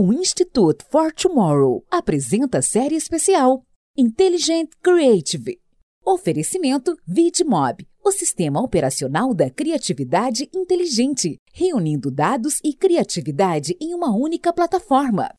[0.00, 3.64] O Institute for Tomorrow apresenta a série especial
[3.96, 5.58] Intelligent Creative.
[6.06, 14.52] Oferecimento VidMob, o sistema operacional da criatividade inteligente, reunindo dados e criatividade em uma única
[14.52, 15.34] plataforma.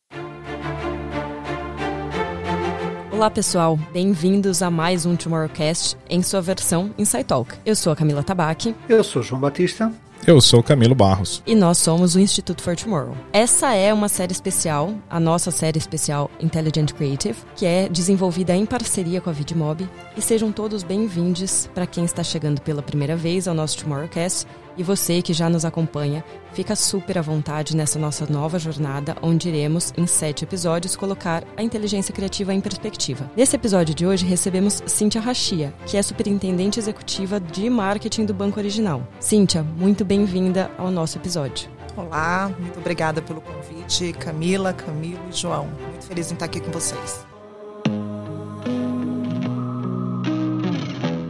[3.13, 3.79] Olá, pessoal.
[3.93, 7.55] Bem-vindos a mais um Tomorrowcast em sua versão Insight Talk.
[7.65, 8.75] Eu sou a Camila Tabaque.
[8.89, 9.89] Eu sou João Batista.
[10.27, 11.41] Eu sou Camilo Barros.
[11.47, 13.15] E nós somos o Instituto for Tomorrow.
[13.31, 18.65] Essa é uma série especial, a nossa série especial Intelligent Creative, que é desenvolvida em
[18.65, 19.89] parceria com a VidMob.
[20.15, 24.45] E sejam todos bem-vindos para quem está chegando pela primeira vez ao nosso Tomorrowcast
[24.79, 29.49] e você que já nos acompanha, fica super à vontade nessa nossa nova jornada, onde
[29.49, 33.29] iremos, em sete episódios, colocar a inteligência criativa em perspectiva.
[33.35, 38.57] Nesse episódio de hoje, recebemos Cíntia Rachia, que é superintendente executiva de marketing do Banco
[38.57, 39.05] Original.
[39.19, 41.69] Cíntia, muito bem-vinda ao nosso episódio.
[41.97, 45.67] Olá, muito obrigada pelo convite, Camila, Camilo e João.
[45.89, 47.28] Muito feliz em estar aqui com vocês.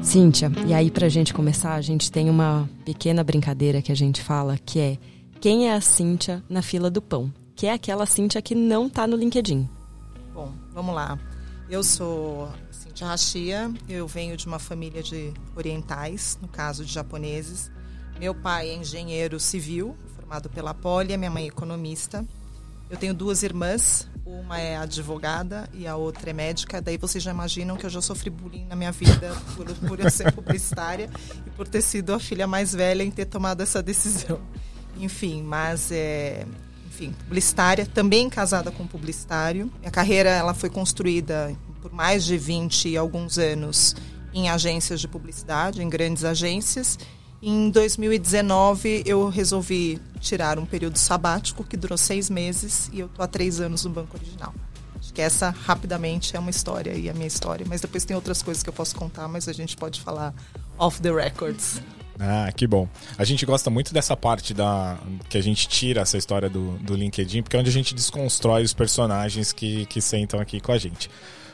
[0.02, 4.22] Cíntia, e aí pra gente começar, a gente tem uma pequena brincadeira que a gente
[4.24, 4.98] fala, que é
[5.40, 7.32] quem é a Cíntia na fila do pão?
[7.56, 9.70] Que é aquela Cíntia que não tá no LinkedIn.
[10.34, 11.20] Bom, vamos lá.
[11.70, 17.70] Eu sou Cíntia Rachia, eu venho de uma família de orientais, no caso de japoneses.
[18.20, 22.26] Meu pai é engenheiro civil, formado pela Poli, minha mãe é economista.
[22.90, 26.82] Eu tenho duas irmãs, uma é advogada e a outra é médica.
[26.82, 30.10] Daí vocês já imaginam que eu já sofri bullying na minha vida por, por eu
[30.10, 31.10] ser publicitária
[31.46, 34.40] e por ter sido a filha mais velha em ter tomado essa decisão.
[34.98, 36.46] Enfim, mas é,
[36.88, 39.72] enfim, publicitária, também casada com publicitário.
[39.80, 43.96] Minha carreira ela foi construída por mais de 20 e alguns anos
[44.34, 47.00] em agências de publicidade, em grandes agências.
[47.42, 53.24] Em 2019, eu resolvi tirar um período sabático que durou seis meses e eu estou
[53.24, 54.54] há três anos no Banco Original.
[55.00, 57.66] Acho que essa, rapidamente, é uma história e a minha história.
[57.68, 60.34] Mas depois tem outras coisas que eu posso contar, mas a gente pode falar
[60.78, 61.82] off the records.
[62.20, 62.90] Ah, que bom.
[63.18, 64.98] A gente gosta muito dessa parte da
[65.30, 68.64] que a gente tira essa história do, do LinkedIn, porque é onde a gente desconstrói
[68.64, 71.10] os personagens que, que sentam aqui com a gente.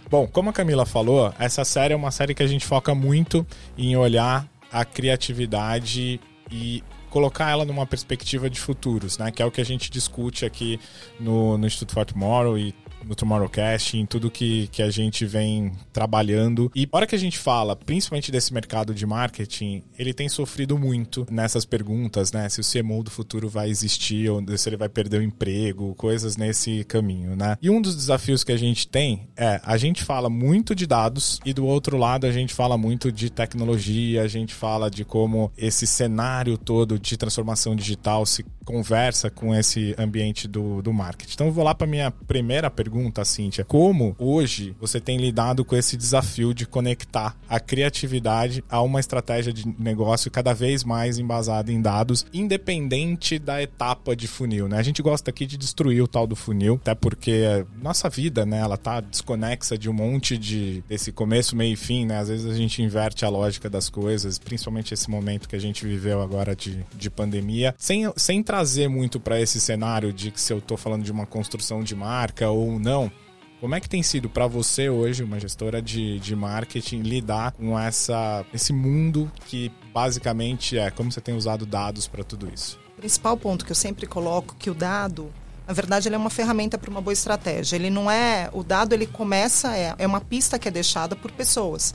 [0.09, 3.45] Bom, como a Camila falou, essa série é uma série que a gente foca muito
[3.77, 6.19] em olhar a criatividade
[6.51, 9.31] e colocar ela numa perspectiva de futuros, né?
[9.31, 10.77] Que é o que a gente discute aqui
[11.17, 12.75] no, no Instituto for Tomorrow e
[13.07, 16.71] no Tomorrowcast, em tudo que, que a gente vem trabalhando.
[16.75, 21.25] E hora que a gente fala, principalmente desse mercado de marketing, ele tem sofrido muito
[21.29, 22.47] nessas perguntas, né?
[22.49, 26.37] Se o CMO do futuro vai existir ou se ele vai perder o emprego, coisas
[26.37, 27.57] nesse caminho, né?
[27.61, 31.39] E um dos desafios que a gente tem é, a gente fala muito de dados
[31.45, 35.51] e do outro lado a gente fala muito de tecnologia, a gente fala de como
[35.57, 41.33] esse cenário todo de transformação digital se conversa com esse ambiente do, do marketing.
[41.33, 43.63] Então eu vou lá para minha primeira pergunta Cíntia.
[43.63, 49.53] Como hoje você tem lidado com esse desafio de conectar a criatividade a uma estratégia
[49.53, 54.77] de negócio cada vez mais embasada em dados, independente da etapa de funil, né?
[54.77, 58.59] A gente gosta aqui de destruir o tal do funil, até porque nossa vida, né,
[58.59, 62.19] ela tá desconexa de um monte de desse começo, meio e fim, né?
[62.19, 65.85] Às vezes a gente inverte a lógica das coisas, principalmente esse momento que a gente
[65.85, 70.53] viveu agora de, de pandemia, sem, sem trazer muito para esse cenário de que se
[70.53, 73.11] eu tô falando de uma construção de marca ou não.
[73.59, 77.77] Como é que tem sido para você hoje, uma gestora de, de marketing, lidar com
[77.77, 82.79] essa, esse mundo que basicamente é como você tem usado dados para tudo isso?
[82.97, 85.29] O principal ponto que eu sempre coloco que o dado,
[85.67, 87.75] na verdade, ele é uma ferramenta para uma boa estratégia.
[87.75, 91.29] Ele não é, o dado ele começa é, é uma pista que é deixada por
[91.29, 91.93] pessoas.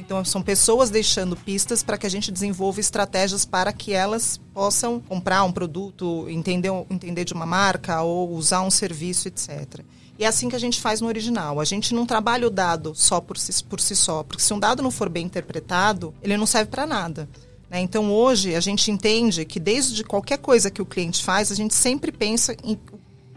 [0.00, 4.98] Então, são pessoas deixando pistas para que a gente desenvolva estratégias para que elas possam
[4.98, 9.80] comprar um produto, entender, entender de uma marca ou usar um serviço, etc.
[10.18, 11.60] E é assim que a gente faz no original.
[11.60, 14.58] A gente não trabalha o dado só por si, por si só, porque se um
[14.58, 17.28] dado não for bem interpretado, ele não serve para nada.
[17.70, 17.80] Né?
[17.80, 21.74] Então, hoje, a gente entende que desde qualquer coisa que o cliente faz, a gente
[21.74, 22.78] sempre pensa em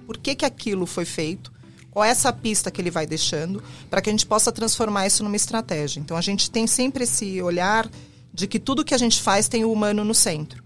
[0.06, 1.53] por que, que aquilo foi feito,
[1.94, 5.24] qual é essa pista que ele vai deixando, para que a gente possa transformar isso
[5.24, 6.00] numa estratégia.
[6.00, 7.88] Então, a gente tem sempre esse olhar
[8.34, 10.64] de que tudo que a gente faz tem o humano no centro.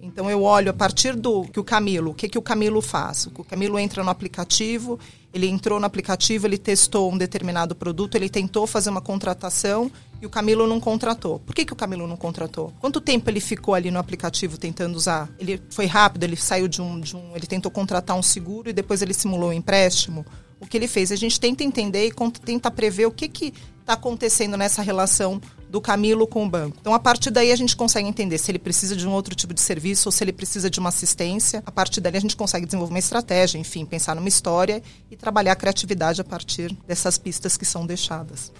[0.00, 3.26] Então eu olho a partir do que o Camilo, o que, que o Camilo faz?
[3.26, 4.98] O Camilo entra no aplicativo,
[5.34, 9.90] ele entrou no aplicativo, ele testou um determinado produto, ele tentou fazer uma contratação
[10.22, 11.40] e o Camilo não contratou.
[11.40, 12.72] Por que, que o Camilo não contratou?
[12.80, 15.28] Quanto tempo ele ficou ali no aplicativo tentando usar?
[15.38, 17.34] Ele foi rápido, ele saiu de um, de um.
[17.34, 20.24] Ele tentou contratar um seguro e depois ele simulou um empréstimo.
[20.60, 21.12] O que ele fez?
[21.12, 22.12] A gente tenta entender e
[22.44, 25.40] tenta prever o que está acontecendo nessa relação
[25.70, 26.76] do Camilo com o banco.
[26.80, 29.54] Então, a partir daí, a gente consegue entender se ele precisa de um outro tipo
[29.54, 31.62] de serviço ou se ele precisa de uma assistência.
[31.64, 35.52] A partir daí, a gente consegue desenvolver uma estratégia, enfim, pensar numa história e trabalhar
[35.52, 38.52] a criatividade a partir dessas pistas que são deixadas.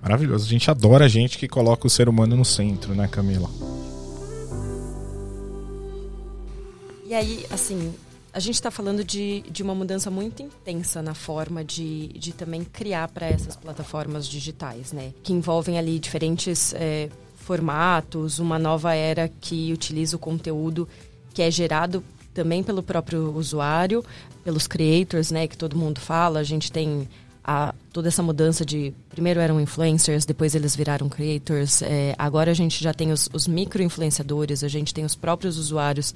[0.00, 0.46] Maravilhoso.
[0.46, 3.50] A gente adora a gente que coloca o ser humano no centro, né, Camila?
[7.04, 7.94] E aí, assim,
[8.36, 12.62] a gente está falando de, de uma mudança muito intensa na forma de, de também
[12.64, 15.14] criar para essas plataformas digitais, né?
[15.22, 20.86] Que envolvem ali diferentes é, formatos, uma nova era que utiliza o conteúdo
[21.32, 22.04] que é gerado
[22.34, 24.04] também pelo próprio usuário,
[24.44, 25.48] pelos creators, né?
[25.48, 26.38] Que todo mundo fala.
[26.38, 27.08] A gente tem
[27.42, 31.80] a, toda essa mudança de primeiro eram influencers, depois eles viraram creators.
[31.80, 35.56] É, agora a gente já tem os, os micro influenciadores, a gente tem os próprios
[35.56, 36.14] usuários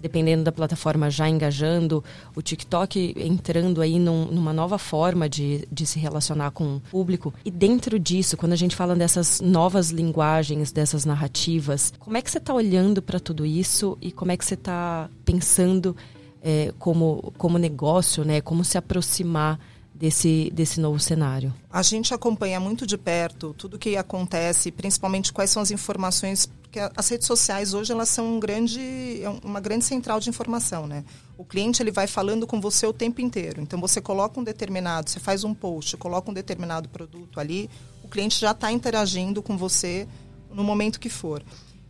[0.00, 2.02] dependendo da plataforma já engajando,
[2.34, 7.32] o TikTok entrando aí num, numa nova forma de, de se relacionar com o público.
[7.44, 12.30] E dentro disso, quando a gente fala dessas novas linguagens, dessas narrativas, como é que
[12.30, 15.96] você está olhando para tudo isso e como é que você está pensando
[16.42, 18.40] é, como, como negócio, né?
[18.40, 19.58] Como se aproximar
[20.00, 21.52] desse, desse novo cenário?
[21.70, 26.48] A gente acompanha muito de perto tudo o que acontece, principalmente quais são as informações
[26.62, 28.80] porque as redes sociais hoje elas são um grande,
[29.22, 31.04] é uma grande central de informação, né?
[31.36, 33.60] O cliente ele vai falando com você o tempo inteiro.
[33.60, 37.68] Então você coloca um determinado, você faz um post, coloca um determinado produto ali,
[38.04, 40.06] o cliente já está interagindo com você
[40.48, 41.42] no momento que for.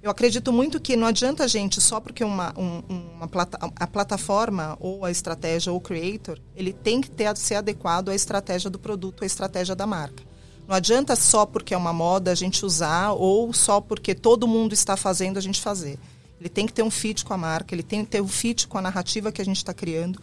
[0.03, 2.83] Eu acredito muito que não adianta a gente só porque uma, um,
[3.17, 7.57] uma plata, a plataforma ou a estratégia ou o creator ele tem que ter, ser
[7.57, 10.23] adequado à estratégia do produto, à estratégia da marca.
[10.67, 14.73] Não adianta só porque é uma moda a gente usar ou só porque todo mundo
[14.73, 15.99] está fazendo a gente fazer.
[16.41, 18.67] Ele tem que ter um fit com a marca, ele tem que ter um fit
[18.69, 20.19] com a narrativa que a gente está criando.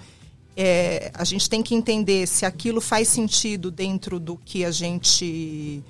[0.55, 5.83] É, a gente tem que entender se aquilo faz sentido dentro do que a gente.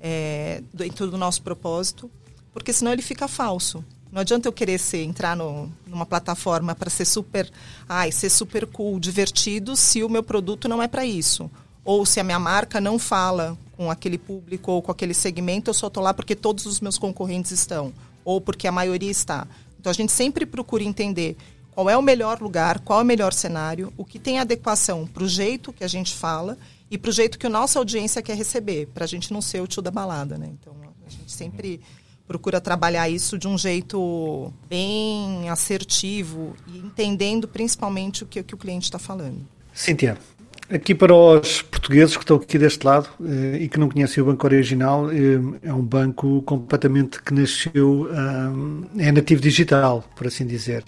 [0.00, 2.10] É, dentro do nosso propósito,
[2.52, 3.84] porque senão ele fica falso.
[4.10, 7.50] Não adianta eu querer ser, entrar no, numa plataforma para ser super,
[7.88, 11.50] ai, ser super cool, divertido, se o meu produto não é para isso.
[11.82, 15.74] Ou se a minha marca não fala com aquele público ou com aquele segmento, eu
[15.74, 19.46] só estou lá porque todos os meus concorrentes estão, ou porque a maioria está.
[19.80, 21.36] Então a gente sempre procura entender
[21.72, 25.24] qual é o melhor lugar, qual é o melhor cenário, o que tem adequação para
[25.24, 26.58] o jeito que a gente fala
[26.90, 29.62] e para o jeito que a nossa audiência quer receber, para a gente não ser
[29.62, 30.50] o tio da balada, né?
[30.52, 30.74] Então
[31.06, 31.80] a gente sempre
[32.26, 38.54] procura trabalhar isso de um jeito bem assertivo e entendendo principalmente o que, o, que
[38.54, 39.46] o cliente está falando.
[39.72, 40.18] Cíntia,
[40.72, 44.26] Aqui para os portugueses que estão aqui deste lado eh, e que não conhecem o
[44.26, 50.46] banco original, eh, é um banco completamente que nasceu, eh, é nativo digital, por assim
[50.46, 50.82] dizer.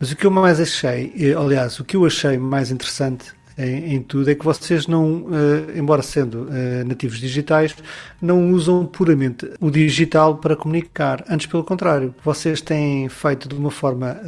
[0.00, 3.26] Mas o que eu mais achei, aliás, o que eu achei mais interessante
[3.58, 5.26] em, em, tudo é que vocês não,
[5.76, 6.48] embora sendo
[6.86, 7.74] nativos digitais,
[8.20, 11.24] não usam puramente o digital para comunicar.
[11.28, 14.20] Antes, pelo contrário, vocês têm feito de uma forma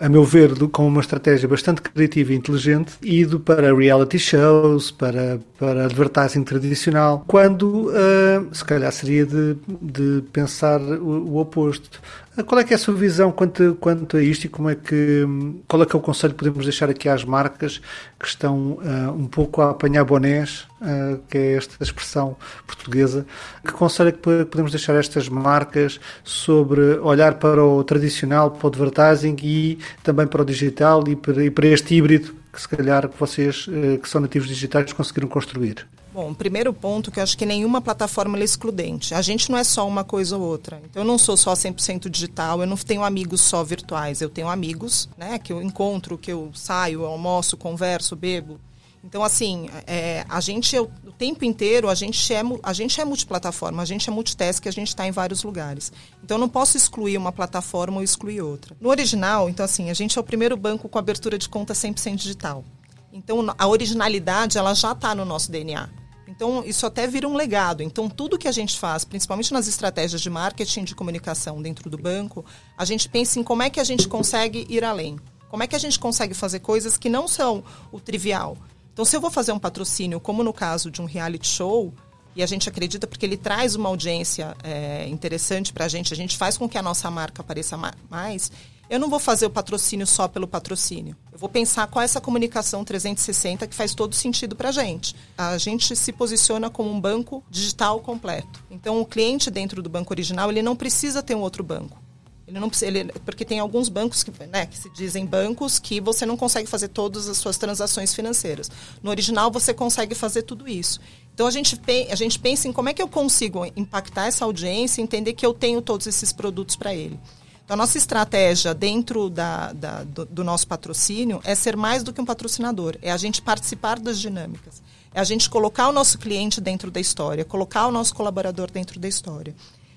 [0.00, 5.38] a meu ver, com uma estratégia bastante criativa e inteligente, ido para reality shows, para,
[5.58, 12.00] para advertising tradicional, quando uh, se calhar seria de, de pensar o, o oposto.
[12.42, 15.24] Qual é que é a sua visão quanto, quanto a isto e como é que,
[15.68, 17.80] qual é que é o conselho que podemos deixar aqui às marcas
[18.18, 22.36] que estão uh, um pouco a apanhar bonés, uh, que é esta expressão
[22.66, 23.24] portuguesa,
[23.64, 28.68] que conselho é que podemos deixar estas marcas sobre olhar para o tradicional, para o
[28.68, 33.08] advertising e também para o digital e para, e para este híbrido que se calhar
[33.16, 35.86] vocês uh, que são nativos digitais conseguiram construir?
[36.14, 39.12] Bom, primeiro ponto que eu acho que nenhuma plataforma é excludente.
[39.12, 40.80] A gente não é só uma coisa ou outra.
[40.84, 44.48] Então eu não sou só 100% digital, eu não tenho amigos só virtuais, eu tenho
[44.48, 48.60] amigos, né, que eu encontro, que eu saio, eu almoço, converso, bebo.
[49.02, 53.82] Então assim, é, a gente o tempo inteiro a gente é a gente é multiplataforma,
[53.82, 55.92] a gente é multitask, a gente está em vários lugares.
[56.22, 58.76] Então eu não posso excluir uma plataforma ou excluir outra.
[58.80, 62.14] No original, então assim, a gente é o primeiro banco com abertura de conta 100%
[62.14, 62.64] digital.
[63.12, 66.03] Então a originalidade ela já está no nosso DNA.
[66.34, 67.80] Então, isso até vira um legado.
[67.80, 71.96] Então, tudo que a gente faz, principalmente nas estratégias de marketing de comunicação dentro do
[71.96, 72.44] banco,
[72.76, 75.16] a gente pensa em como é que a gente consegue ir além.
[75.48, 77.62] Como é que a gente consegue fazer coisas que não são
[77.92, 78.58] o trivial.
[78.92, 81.94] Então, se eu vou fazer um patrocínio, como no caso de um reality show,
[82.34, 86.16] e a gente acredita porque ele traz uma audiência é, interessante para a gente, a
[86.16, 87.78] gente faz com que a nossa marca apareça
[88.10, 88.50] mais,
[88.90, 91.16] eu não vou fazer o patrocínio só pelo patrocínio.
[91.34, 95.16] Eu vou pensar qual é essa comunicação 360 que faz todo sentido para a gente.
[95.36, 98.62] A gente se posiciona como um banco digital completo.
[98.70, 102.00] Então, o cliente dentro do banco original, ele não precisa ter um outro banco.
[102.46, 106.00] Ele não precisa, ele, porque tem alguns bancos que, né, que se dizem bancos que
[106.00, 108.70] você não consegue fazer todas as suas transações financeiras.
[109.02, 111.00] No original você consegue fazer tudo isso.
[111.34, 115.00] Então a gente, a gente pensa em como é que eu consigo impactar essa audiência
[115.00, 117.18] e entender que eu tenho todos esses produtos para ele.
[117.64, 122.12] Então, a nossa estratégia dentro da, da do, do, nosso patrocínio é ser mais do
[122.12, 124.82] que um patrocinador, é a gente participar das dinâmicas,
[125.14, 129.00] é a gente colocar o nosso cliente dentro da história, colocar o nosso colaborador dentro
[129.00, 129.54] da história.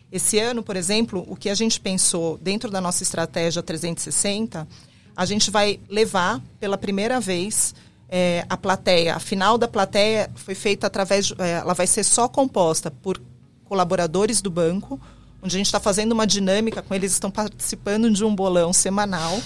[0.10, 4.66] Esse ano, por exemplo, o que a gente pensou dentro da nossa estratégia 360,
[5.14, 7.76] a gente vai levar pela primeira vez
[8.08, 9.16] é, a plateia.
[9.16, 13.22] A final da plateia foi feita através, é, ela vai ser só composta por
[13.66, 14.98] colaboradores do banco,
[15.42, 19.40] onde a gente está fazendo uma dinâmica com eles, estão participando de um bolão semanal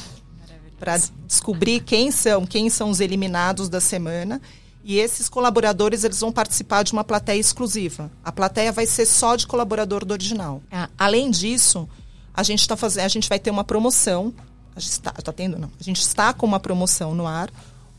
[0.80, 4.42] para descobrir quem são, quem são os eliminados da semana.
[4.84, 8.12] E esses colaboradores eles vão participar de uma plateia exclusiva.
[8.24, 10.62] A plateia vai ser só de colaborador do original.
[10.72, 11.88] Ah, além disso,
[12.34, 14.34] a gente está fazendo, a gente vai ter uma promoção.
[14.76, 15.70] A gente está, tá tendo, não?
[15.80, 17.52] A gente está com uma promoção no ar,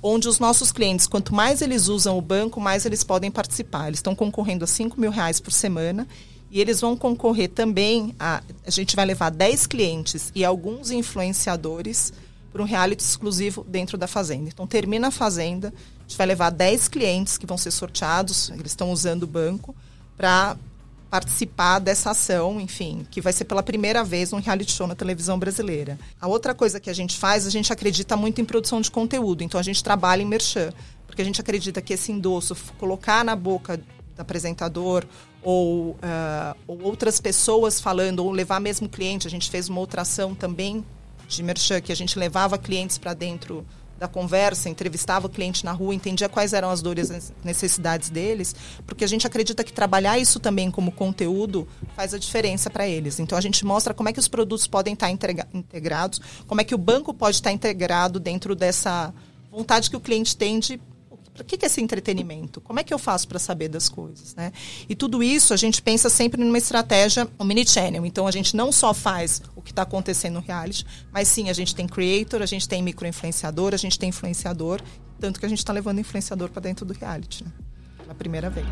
[0.03, 3.87] onde os nossos clientes, quanto mais eles usam o banco, mais eles podem participar.
[3.87, 6.09] Eles estão concorrendo a 5 mil reais por semana
[6.53, 8.43] e eles vão concorrer também a.
[8.65, 12.13] A gente vai levar 10 clientes e alguns influenciadores
[12.53, 14.51] para um reality exclusivo dentro da Fazenda.
[14.53, 15.73] Então, termina a Fazenda,
[16.13, 19.75] gente vai levar 10 clientes que vão ser sorteados, eles estão usando o banco,
[20.17, 20.57] para
[21.11, 25.39] participar dessa ação, enfim, que vai ser pela primeira vez um reality show na televisão
[25.39, 25.99] brasileira.
[26.21, 29.43] A outra coisa que a gente faz, a gente acredita muito em produção de conteúdo,
[29.43, 30.73] então a gente trabalha em merchan,
[31.07, 33.85] porque a gente acredita que esse endosso, colocar na boca do
[34.19, 35.05] apresentador
[35.43, 40.03] ou, uh, ou outras pessoas falando, ou levar mesmo cliente, a gente fez uma outra
[40.03, 40.85] ação também
[41.29, 43.67] de merchan, que a gente levava clientes para dentro
[43.99, 48.53] da conversa, entrevistava o cliente na rua, entendia quais eram as dores e necessidades deles,
[48.85, 53.21] porque a gente acredita que trabalhar isso também como conteúdo faz a diferença para eles.
[53.21, 56.75] Então a gente mostra como é que os produtos podem estar integrados, como é que
[56.75, 59.15] o banco pode estar integrado dentro dessa
[59.53, 60.81] vontade que o cliente tem de
[61.41, 62.61] o que é esse entretenimento?
[62.61, 64.35] Como é que eu faço para saber das coisas?
[64.35, 64.53] Né?
[64.89, 68.05] E tudo isso a gente pensa sempre numa estratégia omnichannel.
[68.05, 71.53] Então a gente não só faz o que está acontecendo no reality, mas sim a
[71.53, 74.81] gente tem creator, a gente tem microinfluenciador, a gente tem influenciador,
[75.19, 77.51] tanto que a gente está levando influenciador para dentro do reality, né?
[77.99, 78.67] pela primeira vez.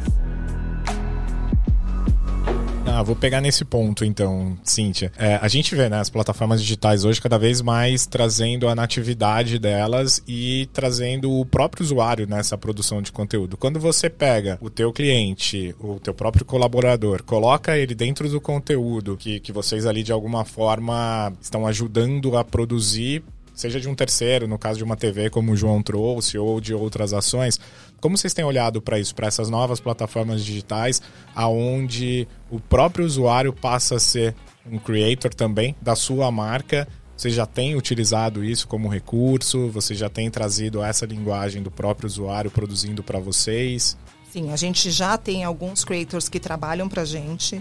[2.93, 5.13] Ah, vou pegar nesse ponto então, Cíntia.
[5.17, 9.61] É, a gente vê né, as plataformas digitais hoje cada vez mais trazendo a natividade
[9.61, 13.57] delas e trazendo o próprio usuário nessa produção de conteúdo.
[13.57, 19.17] Quando você pega o teu cliente, o teu próprio colaborador, coloca ele dentro do conteúdo
[19.17, 23.23] que, que vocês ali de alguma forma estão ajudando a produzir
[23.61, 26.75] seja de um terceiro, no caso de uma TV, como o João trouxe, ou de
[26.75, 27.61] outras ações.
[28.01, 31.03] Como vocês têm olhado para isso, para essas novas plataformas digitais,
[31.35, 36.89] aonde o próprio usuário passa a ser um creator também da sua marca?
[37.15, 39.69] Você já tem utilizado isso como recurso?
[39.69, 43.95] Você já tem trazido essa linguagem do próprio usuário produzindo para vocês?
[44.33, 47.61] Sim, a gente já tem alguns creators que trabalham para a gente,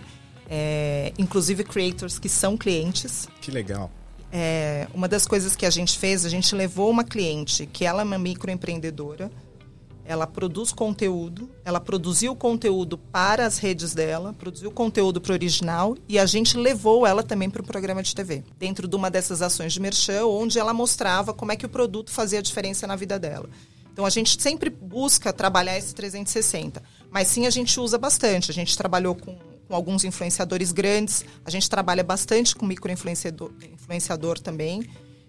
[0.49, 3.27] é, inclusive creators que são clientes.
[3.41, 3.91] Que legal.
[4.31, 8.01] É, uma das coisas que a gente fez, a gente levou uma cliente que ela
[8.01, 9.31] é uma microempreendedora,
[10.05, 15.95] ela produz conteúdo, ela produziu conteúdo para as redes dela, produziu conteúdo para o original
[16.07, 19.43] e a gente levou ela também para o programa de TV, dentro de uma dessas
[19.43, 23.19] ações de merchan, onde ela mostrava como é que o produto fazia diferença na vida
[23.19, 23.49] dela.
[23.93, 26.81] Então a gente sempre busca trabalhar esse 360,
[27.11, 28.49] mas sim a gente usa bastante.
[28.49, 29.37] A gente trabalhou com
[29.69, 31.23] com alguns influenciadores grandes.
[31.45, 34.83] A gente trabalha bastante com microinfluenciador influenciador também.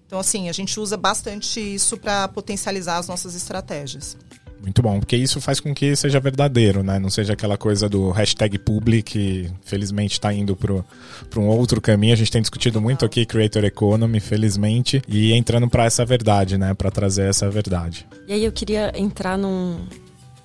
[0.07, 4.17] Então, assim, a gente usa bastante isso para potencializar as nossas estratégias.
[4.61, 6.99] Muito bom, porque isso faz com que seja verdadeiro, né?
[6.99, 12.13] Não seja aquela coisa do hashtag public, que felizmente está indo para um outro caminho.
[12.13, 16.75] A gente tem discutido muito aqui Creator Economy, felizmente, e entrando para essa verdade, né?
[16.75, 18.07] Para trazer essa verdade.
[18.27, 19.87] E aí eu queria entrar num,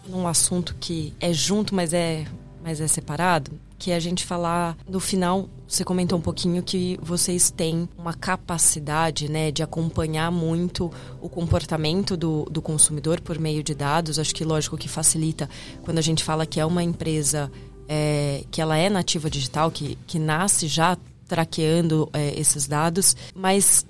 [0.08, 2.24] num assunto que é junto, mas é,
[2.64, 6.98] mas é separado, que é a gente falar no final você comentou um pouquinho que
[7.02, 13.64] vocês têm uma capacidade né, de acompanhar muito o comportamento do, do consumidor por meio
[13.64, 14.20] de dados.
[14.20, 15.50] Acho que lógico que facilita
[15.82, 17.52] quando a gente fala que é uma empresa
[17.88, 23.86] é, que ela é nativa digital, que, que nasce já traqueando é, esses dados, mas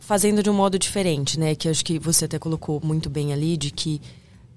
[0.00, 1.54] fazendo de um modo diferente, né?
[1.54, 4.00] Que acho que você até colocou muito bem ali, de que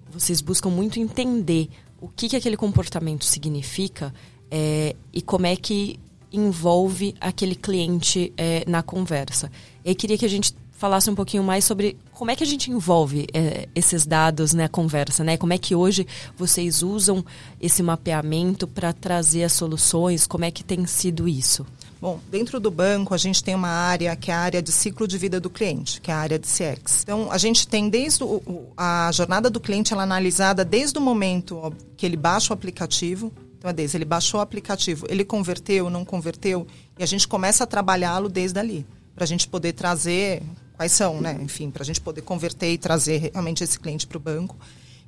[0.09, 1.69] vocês buscam muito entender
[1.99, 4.13] o que, que aquele comportamento significa
[4.49, 5.99] é, e como é que
[6.31, 9.49] envolve aquele cliente é, na conversa.
[9.83, 12.69] Eu queria que a gente falasse um pouquinho mais sobre como é que a gente
[12.69, 15.37] envolve é, esses dados na né, conversa, né?
[15.37, 16.05] Como é que hoje
[16.37, 17.25] vocês usam
[17.61, 20.27] esse mapeamento para trazer as soluções?
[20.27, 21.65] Como é que tem sido isso?
[21.99, 25.07] Bom, dentro do banco a gente tem uma área que é a área de ciclo
[25.07, 27.03] de vida do cliente, que é a área de CX.
[27.03, 31.01] Então a gente tem desde o, a jornada do cliente ela é analisada desde o
[31.01, 33.31] momento que ele baixa o aplicativo.
[33.65, 36.67] Então desde ele baixou o aplicativo, ele converteu, não converteu,
[36.99, 40.43] e a gente começa a trabalhá-lo desde ali, para a gente poder trazer
[40.77, 41.35] quais são, né?
[41.41, 44.55] Enfim, para a gente poder converter e trazer realmente esse cliente para o banco.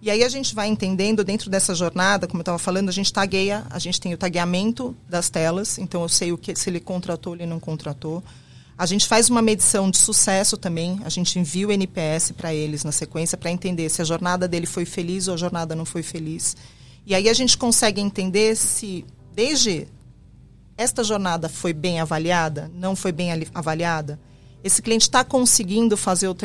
[0.01, 3.13] E aí a gente vai entendendo dentro dessa jornada, como eu estava falando, a gente
[3.13, 6.79] tagueia, a gente tem o tagueamento das telas, então eu sei o que se ele
[6.79, 8.23] contratou ou ele não contratou.
[8.75, 12.83] A gente faz uma medição de sucesso também, a gente envia o NPS para eles
[12.83, 16.01] na sequência para entender se a jornada dele foi feliz ou a jornada não foi
[16.01, 16.55] feliz.
[17.07, 19.87] E aí a gente consegue entender se desde
[20.77, 24.19] esta jornada foi bem avaliada, não foi bem avaliada,
[24.61, 26.35] esse cliente está conseguindo fazer o,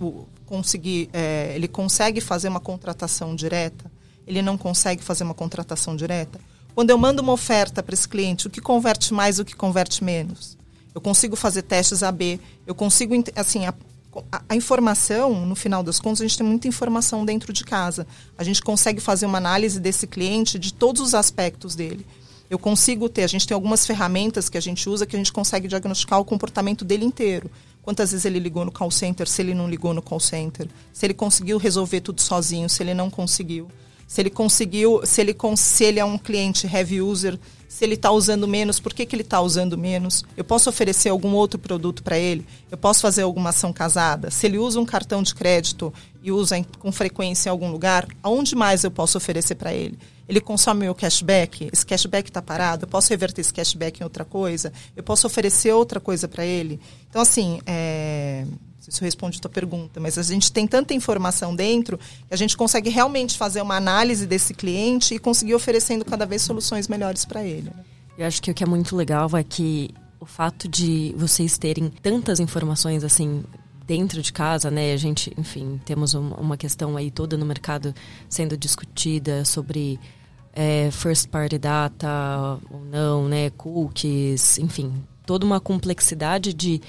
[0.00, 3.88] o conseguir, é, ele consegue fazer uma contratação direta,
[4.26, 6.40] ele não consegue fazer uma contratação direta.
[6.74, 10.02] Quando eu mando uma oferta para esse cliente, o que converte mais, o que converte
[10.02, 10.58] menos?
[10.92, 13.60] Eu consigo fazer testes AB, eu consigo, assim,
[14.48, 18.06] a, informação, no final das contas, a gente tem muita informação dentro de casa.
[18.36, 22.04] A gente consegue fazer uma análise desse cliente de todos os aspectos dele.
[22.50, 25.32] Eu consigo ter, a gente tem algumas ferramentas que a gente usa que a gente
[25.32, 27.50] consegue diagnosticar o comportamento dele inteiro.
[27.82, 31.04] Quantas vezes ele ligou no call center, se ele não ligou no call center, se
[31.04, 33.68] ele conseguiu resolver tudo sozinho, se ele não conseguiu,
[34.06, 38.10] se ele conseguiu, se ele, se ele é um cliente heavy user, se ele está
[38.10, 40.24] usando menos, por que, que ele está usando menos?
[40.36, 42.46] Eu posso oferecer algum outro produto para ele?
[42.70, 44.30] Eu posso fazer alguma ação casada?
[44.30, 48.56] Se ele usa um cartão de crédito e usa com frequência em algum lugar, aonde
[48.56, 49.98] mais eu posso oferecer para ele?
[50.28, 54.24] ele consome meu cashback, esse cashback está parado, eu posso reverter esse cashback em outra
[54.26, 56.78] coisa, eu posso oferecer outra coisa para ele.
[57.08, 58.44] Então, assim, é,
[58.88, 62.56] eu respondo a tua pergunta, mas a gente tem tanta informação dentro que a gente
[62.56, 67.44] consegue realmente fazer uma análise desse cliente e conseguir oferecendo cada vez soluções melhores para
[67.44, 67.70] ele.
[68.16, 69.90] Eu acho que o que é muito legal é que
[70.20, 73.44] o fato de vocês terem tantas informações assim
[73.86, 74.92] dentro de casa, né?
[74.92, 77.94] A gente, enfim, temos uma questão aí toda no mercado
[78.28, 79.98] sendo discutida sobre
[80.52, 84.92] é, first party data ou não, né, cookies, enfim,
[85.24, 86.80] toda uma complexidade de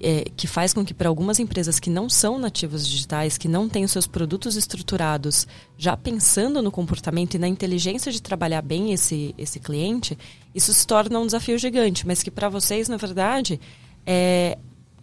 [0.00, 3.68] é, que faz com que para algumas empresas que não são nativos digitais, que não
[3.68, 8.92] têm os seus produtos estruturados, já pensando no comportamento e na inteligência de trabalhar bem
[8.92, 10.16] esse, esse cliente,
[10.54, 13.60] isso se torna um desafio gigante, mas que para vocês, na verdade,
[14.06, 14.56] é,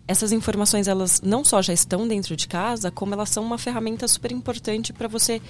[0.08, 4.08] essas informações elas não só já estão dentro de casa, como elas são uma ferramenta
[4.08, 5.42] super importante para você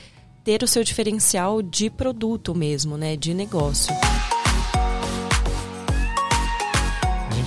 [0.44, 3.94] ter o seu diferencial de produto mesmo, né, de negócio.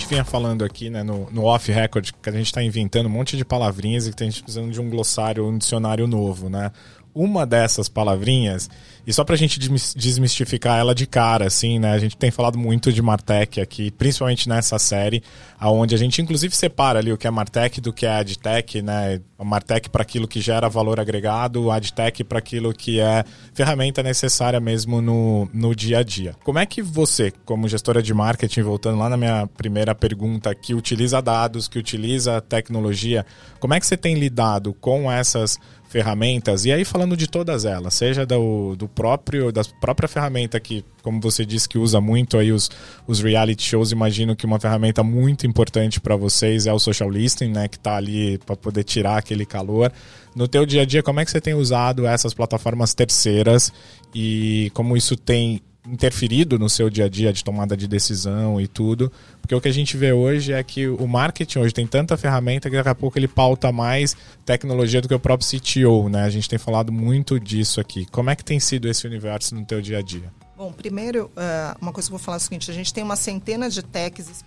[0.08, 3.44] Vinha falando aqui né, no, no off-record que a gente está inventando um monte de
[3.44, 6.72] palavrinhas e que a gente precisando de um glossário, um dicionário novo, né?
[7.14, 8.70] Uma dessas palavrinhas
[9.08, 11.92] e só para a gente desmistificar ela de cara, assim, né?
[11.92, 15.22] A gente tem falado muito de Martech aqui, principalmente nessa série,
[15.58, 19.18] aonde a gente inclusive separa ali o que é Martech do que é AdTech, né?
[19.42, 25.00] Martech para aquilo que gera valor agregado, AdTech para aquilo que é ferramenta necessária mesmo
[25.00, 26.34] no, no dia a dia.
[26.44, 30.74] Como é que você, como gestora de marketing, voltando lá na minha primeira pergunta, que
[30.74, 33.24] utiliza dados, que utiliza tecnologia,
[33.58, 37.94] como é que você tem lidado com essas ferramentas, e aí falando de todas elas,
[37.94, 42.50] seja do, do próprio, da própria ferramenta que, como você disse, que usa muito aí
[42.50, 42.68] os,
[43.06, 47.52] os reality shows, imagino que uma ferramenta muito importante para vocês é o social listening,
[47.52, 49.92] né, que está ali para poder tirar aquele calor.
[50.34, 53.72] No teu dia a dia, como é que você tem usado essas plataformas terceiras
[54.12, 58.66] e como isso tem interferido no seu dia a dia de tomada de decisão e
[58.66, 59.10] tudo.
[59.40, 62.68] Porque o que a gente vê hoje é que o marketing hoje tem tanta ferramenta
[62.68, 66.24] que daqui a pouco ele pauta mais tecnologia do que o próprio CTO, né?
[66.24, 68.06] A gente tem falado muito disso aqui.
[68.06, 70.32] Como é que tem sido esse universo no teu dia a dia?
[70.56, 73.04] Bom, primeiro, eh, uma coisa que eu vou falar é o seguinte: a gente tem
[73.04, 74.44] uma centena de techs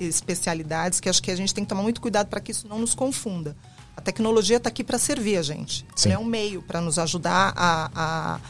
[0.00, 2.66] e especialidades que acho que a gente tem que tomar muito cuidado para que isso
[2.66, 3.54] não nos confunda.
[3.94, 5.84] A tecnologia está aqui para servir a gente.
[5.94, 6.10] Sim.
[6.10, 8.40] Ela é um meio para nos ajudar a, a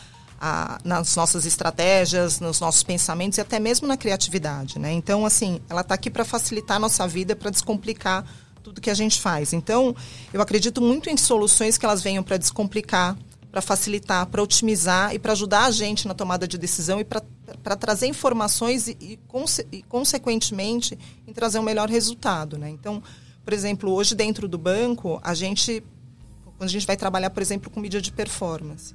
[0.45, 4.93] a, nas nossas estratégias, nos nossos pensamentos e até mesmo na criatividade, né?
[4.93, 8.27] Então, assim, ela está aqui para facilitar a nossa vida, para descomplicar
[8.61, 9.53] tudo que a gente faz.
[9.53, 9.95] Então,
[10.33, 13.17] eu acredito muito em soluções que elas venham para descomplicar,
[13.53, 17.77] para facilitar, para otimizar e para ajudar a gente na tomada de decisão e para
[17.77, 22.69] trazer informações e, e, conse e, consequentemente, em trazer um melhor resultado, né?
[22.69, 23.01] Então,
[23.45, 25.85] por exemplo, hoje dentro do banco, a gente,
[26.59, 28.93] quando a gente vai trabalhar, por exemplo, com mídia de performance,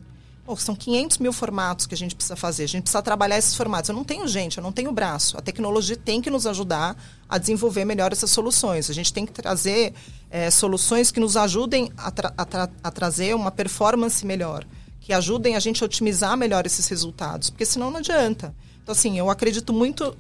[0.56, 2.64] São 500 mil formatos que a gente precisa fazer.
[2.64, 3.90] A gente precisa trabalhar esses formatos.
[3.90, 5.38] Eu não tenho gente, eu não tenho braço.
[5.38, 6.96] A tecnologia tem que nos ajudar
[7.28, 8.90] a desenvolver melhor essas soluções.
[8.90, 9.94] A gente tem que trazer
[10.30, 14.66] é, soluções que nos ajudem a, tra a, tra a trazer uma performance melhor,
[15.02, 18.54] que ajudem a gente a otimizar melhor esses resultados, porque senão não adianta.
[18.82, 20.16] Então, assim, eu acredito muito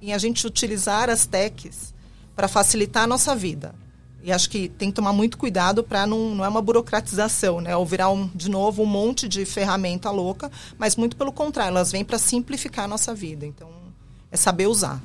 [0.00, 1.92] em a gente utilizar as techs
[2.34, 3.74] para facilitar a nossa vida.
[4.22, 7.76] E acho que tem que tomar muito cuidado para não, não é uma burocratização, né?
[7.76, 11.90] Ou virar, um, de novo, um monte de ferramenta louca, mas muito pelo contrário, elas
[11.90, 13.44] vêm para simplificar a nossa vida.
[13.44, 13.68] Então,
[14.30, 15.02] é saber usar.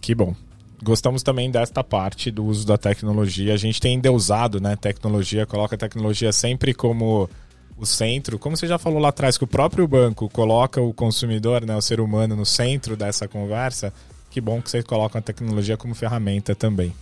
[0.00, 0.34] Que bom.
[0.82, 3.54] Gostamos também desta parte do uso da tecnologia.
[3.54, 4.74] A gente tem endeusado, né?
[4.74, 7.28] Tecnologia, coloca a tecnologia sempre como
[7.76, 8.38] o centro.
[8.38, 11.82] Como você já falou lá atrás, que o próprio banco coloca o consumidor, né, o
[11.82, 13.92] ser humano, no centro dessa conversa.
[14.30, 16.94] Que bom que vocês colocam a tecnologia como ferramenta também.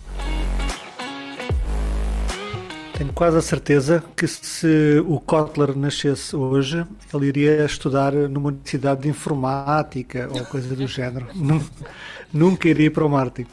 [2.99, 9.03] Tenho quase a certeza que se o Kotler nascesse hoje, ele iria estudar numa universidade
[9.03, 11.25] de informática ou coisa do género.
[12.33, 13.49] Nunca iria para o marketing.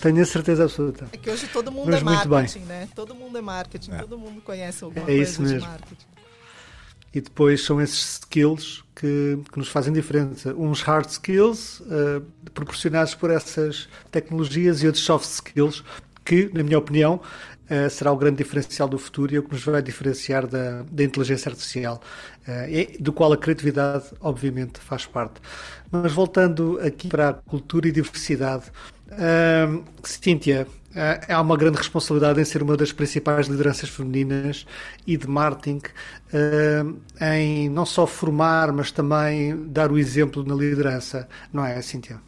[0.00, 1.10] Tenho a certeza absoluta.
[1.12, 2.88] É que hoje todo mundo Mas é marketing, né?
[2.94, 3.98] Todo mundo é marketing, é.
[3.98, 5.58] todo mundo conhece alguma é coisa mesmo.
[5.58, 6.06] de marketing.
[7.12, 10.54] E depois são esses skills que, que nos fazem diferença.
[10.54, 12.22] Uns hard skills uh,
[12.54, 15.84] proporcionados por essas tecnologias e outros soft skills
[16.26, 17.20] que, na minha opinião,
[17.70, 20.82] uh, será o grande diferencial do futuro e é o que nos vai diferenciar da,
[20.90, 22.02] da inteligência artificial,
[22.42, 25.40] uh, do qual a criatividade, obviamente, faz parte.
[25.90, 28.64] Mas voltando aqui para a cultura e diversidade,
[29.12, 34.66] uh, Cíntia, uh, há uma grande responsabilidade em ser uma das principais lideranças femininas
[35.06, 35.80] e de marketing,
[37.20, 42.25] em não só formar, mas também dar o exemplo na liderança, não é, Cíntia?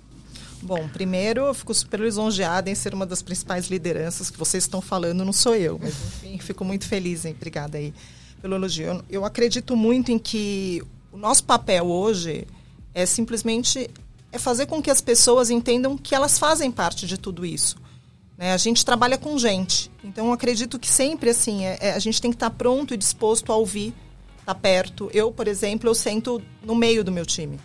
[0.62, 4.80] Bom, primeiro eu fico super lisonjeada em ser uma das principais lideranças que vocês estão
[4.80, 7.34] falando, não sou eu, mas enfim, fico muito feliz, hein?
[7.36, 7.94] Obrigada aí
[8.40, 9.04] pelo elogio.
[9.08, 12.46] Eu, acredito muito em que o nosso papel hoje
[12.94, 13.88] é simplesmente
[14.30, 17.76] é fazer com que as pessoas entendam que elas fazem parte de tudo isso.
[18.36, 18.52] Né?
[18.52, 22.30] A gente trabalha com gente, então acredito que sempre assim é, é, a gente tem
[22.30, 23.94] que estar pronto e disposto a ouvir,
[24.40, 25.10] estar tá perto.
[25.14, 27.58] Eu, por exemplo, eu sento no meio do meu time.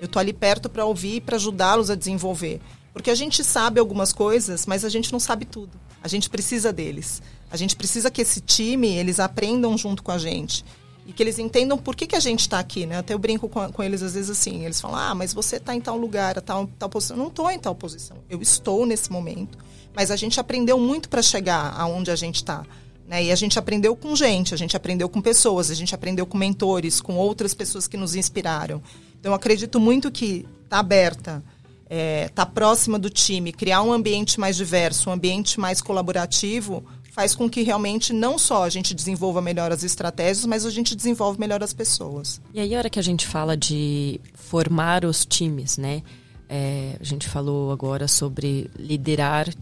[0.00, 2.60] Eu estou ali perto para ouvir, para ajudá-los a desenvolver.
[2.92, 5.78] Porque a gente sabe algumas coisas, mas a gente não sabe tudo.
[6.02, 7.22] A gente precisa deles.
[7.50, 10.64] A gente precisa que esse time, eles aprendam junto com a gente.
[11.06, 12.98] E que eles entendam por que, que a gente está aqui, né?
[12.98, 14.64] Até eu brinco com, com, eles às vezes assim.
[14.64, 17.16] Eles falam, ah, mas você está em tal lugar, tal, tal posição.
[17.16, 18.16] Eu não estou em tal posição.
[18.28, 19.58] Eu estou nesse momento.
[19.94, 22.64] Mas a gente aprendeu muito para chegar aonde a gente está.
[23.10, 23.24] Né?
[23.24, 26.38] E a gente aprendeu com gente, a gente aprendeu com pessoas, a gente aprendeu com
[26.38, 28.80] mentores, com outras pessoas que nos inspiraram.
[29.18, 31.42] Então, acredito muito que tá aberta,
[31.88, 37.34] é, tá próxima do time, criar um ambiente mais diverso, um ambiente mais colaborativo, faz
[37.34, 41.40] com que realmente não só a gente desenvolva melhor as estratégias, mas a gente desenvolve
[41.40, 42.40] melhor as pessoas.
[42.54, 46.04] E aí, a hora que a gente fala de formar os times, né?
[46.48, 49.52] É, a gente falou agora sobre liderar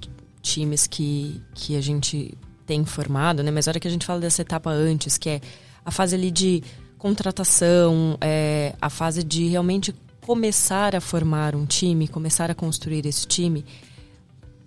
[0.43, 2.37] times que, que a gente
[2.69, 3.51] tem formado, né?
[3.51, 5.41] Mas a hora que a gente fala dessa etapa antes, que é
[5.83, 6.63] a fase ali de
[6.99, 13.27] contratação, é, a fase de realmente começar a formar um time, começar a construir esse
[13.27, 13.65] time,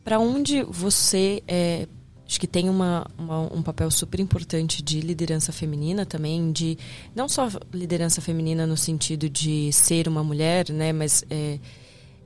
[0.04, 1.88] para onde você é,
[2.26, 6.80] acho que tem uma, uma, um papel super importante de liderança feminina também, de
[7.16, 11.60] não só liderança feminina no sentido de ser uma mulher, né, mas é,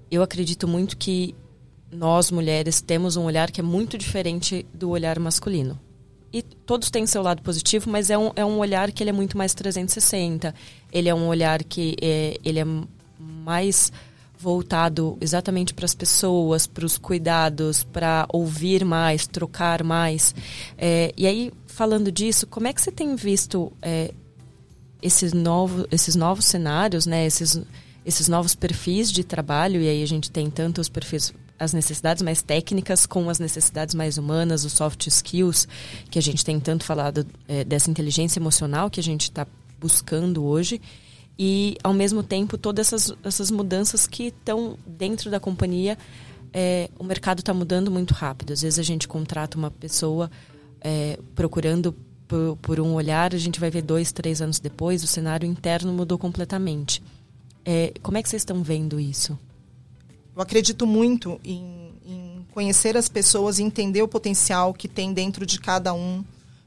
[0.10, 1.36] eu acredito muito que
[1.91, 5.80] nós mulheres temos um olhar que é muito diferente do olhar masculino
[6.36, 9.13] e todos têm seu lado positivo, mas é um, é um olhar que ele é
[9.13, 10.54] muito mais 360.
[10.91, 12.65] Ele é um olhar que é, ele é
[13.17, 13.89] mais
[14.38, 20.36] voltado exatamente para as pessoas, para os cuidados, para ouvir mais, trocar mais.
[20.78, 24.13] É, e aí, falando disso, como é que você tem visto é,
[25.02, 27.26] esses, novo, esses novos cenários, né?
[27.26, 27.62] esses,
[28.06, 29.80] esses novos perfis de trabalho?
[29.80, 33.96] E aí a gente tem tanto os perfis as necessidades mais técnicas com as necessidades
[33.96, 35.68] mais humanas, os soft skills,
[36.10, 39.48] que a gente tem tanto falado é, dessa inteligência emocional que a gente está
[39.80, 40.82] buscando hoje.
[41.38, 45.98] E, ao mesmo tempo, todas essas, essas mudanças que estão dentro da companhia.
[46.58, 48.54] É, o mercado está mudando muito rápido.
[48.54, 50.32] Às vezes a gente contrata uma pessoa
[50.80, 51.94] é, procurando
[52.28, 55.91] por, por, um olhar, a gente vai ver dois, três anos depois, o cenário interno
[55.91, 57.04] mudou completamente.
[57.63, 59.38] É, como é que vocês estão vendo isso?
[60.36, 65.45] Eu acredito muito em, em conhecer as pessoas e entender o potencial que tem dentro
[65.45, 66.24] de cada um,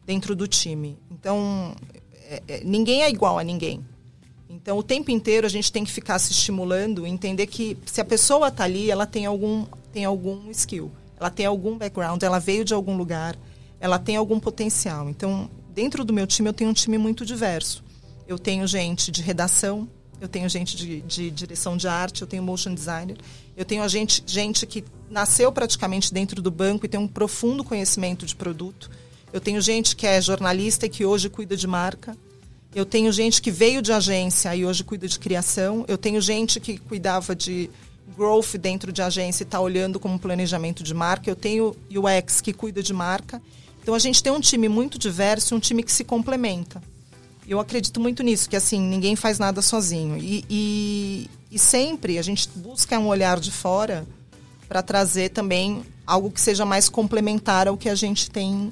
[0.07, 0.97] dentro do time.
[1.11, 1.75] Então,
[2.29, 3.85] é, é, ninguém é igual a ninguém.
[4.49, 8.05] Então, o tempo inteiro a gente tem que ficar se estimulando, entender que se a
[8.05, 12.65] pessoa está ali, ela tem algum, tem algum skill, ela tem algum background, ela veio
[12.65, 13.37] de algum lugar,
[13.79, 15.09] ela tem algum potencial.
[15.11, 17.85] Então, dentro do meu time, eu tenho um time muito diverso.
[18.27, 19.89] eu tenho gente de redação,
[20.21, 23.17] eu tenho gente de, de direção de arte, eu tenho motion designer,
[23.57, 28.27] eu tenho gente, gente que nasceu praticamente dentro do banco e tem um profundo conhecimento
[28.27, 28.91] de produto.
[29.33, 32.17] Eu tenho gente que é jornalista e que hoje cuida de marca.
[32.75, 35.85] Eu tenho gente que veio de agência e hoje cuida de criação.
[35.89, 37.71] Eu tenho gente que cuidava de
[38.17, 41.31] growth dentro de agência e está olhando como planejamento de marca.
[41.31, 43.41] Eu tenho UX que cuida de marca.
[43.83, 46.83] Então a gente tem um time muito diverso, um time que se complementa.
[47.49, 50.19] Eu acredito muito nisso, que assim, ninguém faz nada sozinho.
[50.19, 54.07] E, e, e sempre a gente busca um olhar de fora
[54.69, 58.71] para trazer também algo que seja mais complementar ao que a gente tem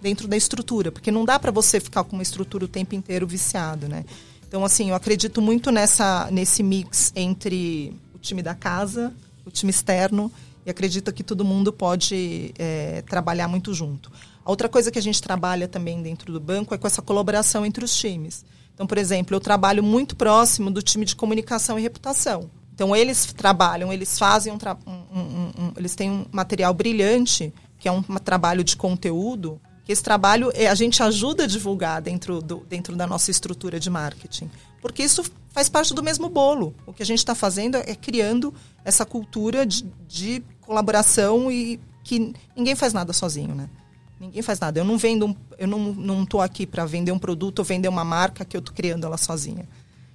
[0.00, 3.26] dentro da estrutura, porque não dá para você ficar com uma estrutura o tempo inteiro
[3.26, 4.04] viciado, né?
[4.46, 9.12] Então, assim, eu acredito muito nessa, nesse mix entre o time da casa,
[9.44, 10.30] o time externo,
[10.64, 14.12] e acredito que todo mundo pode é, trabalhar muito junto.
[14.48, 17.84] Outra coisa que a gente trabalha também dentro do banco é com essa colaboração entre
[17.84, 18.46] os times.
[18.72, 22.50] Então, por exemplo, eu trabalho muito próximo do time de comunicação e reputação.
[22.74, 24.56] Então, eles trabalham, eles fazem um,
[24.86, 30.50] um, um, eles têm um material brilhante, que é um trabalho de conteúdo, esse trabalho
[30.54, 34.50] é, a gente ajuda a divulgar dentro, do, dentro da nossa estrutura de marketing.
[34.80, 36.74] Porque isso faz parte do mesmo bolo.
[36.86, 42.32] O que a gente está fazendo é criando essa cultura de, de colaboração e que
[42.56, 43.68] ninguém faz nada sozinho, né?
[44.20, 44.80] Ninguém faz nada.
[44.80, 48.04] Eu não vendo, eu não não estou aqui para vender um produto ou vender uma
[48.04, 49.68] marca que eu estou criando ela sozinha.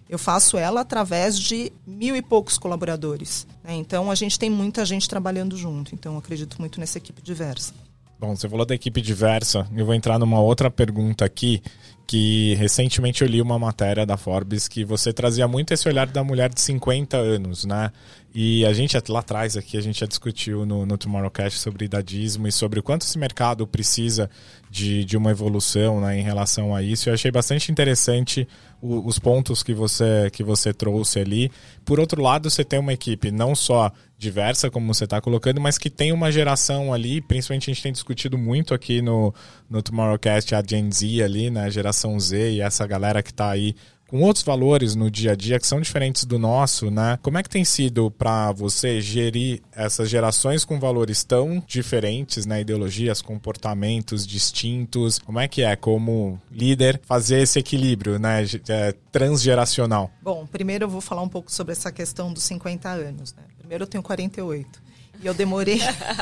[0.10, 3.48] Eu faço ela através de mil e poucos colaboradores.
[3.64, 3.76] Né?
[3.76, 5.96] Então a gente tem muita gente trabalhando junto.
[5.96, 7.74] Então eu acredito muito nessa equipe diversa.
[8.20, 9.68] Bom, você falou da equipe diversa.
[9.76, 11.62] Eu vou entrar numa outra pergunta aqui,
[12.08, 16.24] que recentemente eu li uma matéria da Forbes que você trazia muito esse olhar da
[16.24, 17.92] mulher de 50 anos, né?
[18.36, 22.48] E a gente lá atrás aqui, a gente já discutiu no, no Tomorrowcast sobre idadismo
[22.48, 24.28] e sobre o quanto esse mercado precisa
[24.72, 27.10] de, de uma evolução né, em relação a isso.
[27.10, 28.48] Eu achei bastante interessante
[28.82, 31.52] o, os pontos que você, que você trouxe ali.
[31.86, 35.78] Por outro lado, você tem uma equipe não só diversa, como você está colocando, mas
[35.78, 39.32] que tem uma geração ali, principalmente a gente tem discutido muito aqui no,
[39.70, 43.52] no Tomorrowcast, a Gen Z ali, né, a geração Z e essa galera que está
[43.52, 43.76] aí
[44.14, 47.18] com outros valores no dia a dia que são diferentes do nosso, né?
[47.24, 52.62] Como é que tem sido para você gerir essas gerações com valores tão diferentes, né?
[52.62, 55.18] Ideologias, comportamentos distintos.
[55.18, 58.44] Como é que é, como líder, fazer esse equilíbrio, né?
[58.70, 60.12] É, transgeracional?
[60.22, 63.42] Bom, primeiro eu vou falar um pouco sobre essa questão dos 50 anos, né?
[63.58, 64.80] Primeiro eu tenho 48.
[65.24, 65.80] E eu demorei.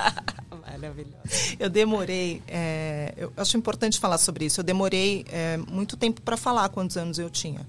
[0.66, 1.58] Maravilhoso.
[1.60, 2.42] Eu demorei.
[2.48, 4.62] É, eu acho importante falar sobre isso.
[4.62, 7.60] Eu demorei é, muito tempo para falar quantos anos eu tinha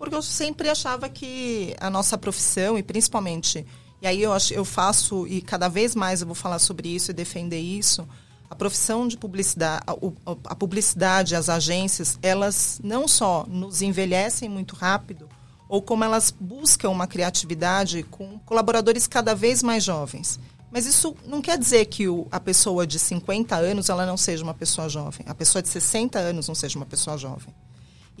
[0.00, 3.66] porque eu sempre achava que a nossa profissão, e principalmente,
[4.00, 7.14] e aí eu, eu faço, e cada vez mais eu vou falar sobre isso e
[7.14, 8.08] defender isso,
[8.48, 9.92] a profissão de publicidade, a,
[10.46, 15.28] a publicidade, as agências, elas não só nos envelhecem muito rápido,
[15.68, 20.40] ou como elas buscam uma criatividade com colaboradores cada vez mais jovens.
[20.70, 24.42] Mas isso não quer dizer que o, a pessoa de 50 anos ela não seja
[24.42, 25.26] uma pessoa jovem.
[25.28, 27.52] A pessoa de 60 anos não seja uma pessoa jovem.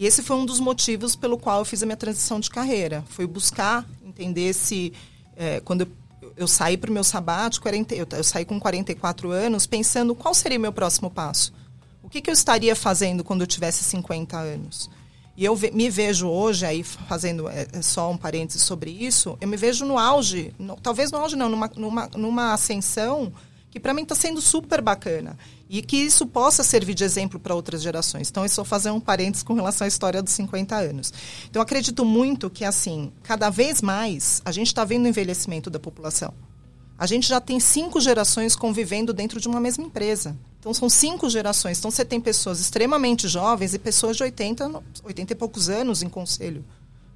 [0.00, 3.04] E esse foi um dos motivos pelo qual eu fiz a minha transição de carreira.
[3.10, 4.94] Foi buscar entender se.
[5.36, 9.66] É, quando eu, eu saí para o meu sabático, eu, eu saí com 44 anos,
[9.66, 11.52] pensando qual seria o meu próximo passo.
[12.02, 14.88] O que, que eu estaria fazendo quando eu tivesse 50 anos?
[15.36, 19.48] E eu me vejo hoje, aí fazendo é, é, só um parênteses sobre isso, eu
[19.48, 23.30] me vejo no auge, no, talvez no auge não, numa, numa, numa ascensão
[23.70, 25.36] que para mim está sendo super bacana
[25.72, 28.28] e que isso possa servir de exemplo para outras gerações.
[28.28, 31.12] Então, eu só fazer um parênteses com relação à história dos 50 anos.
[31.48, 35.78] Então, acredito muito que, assim, cada vez mais a gente está vendo o envelhecimento da
[35.78, 36.34] população.
[36.98, 40.36] A gente já tem cinco gerações convivendo dentro de uma mesma empresa.
[40.58, 41.78] Então, são cinco gerações.
[41.78, 46.08] Então, você tem pessoas extremamente jovens e pessoas de 80, 80 e poucos anos em
[46.08, 46.64] conselho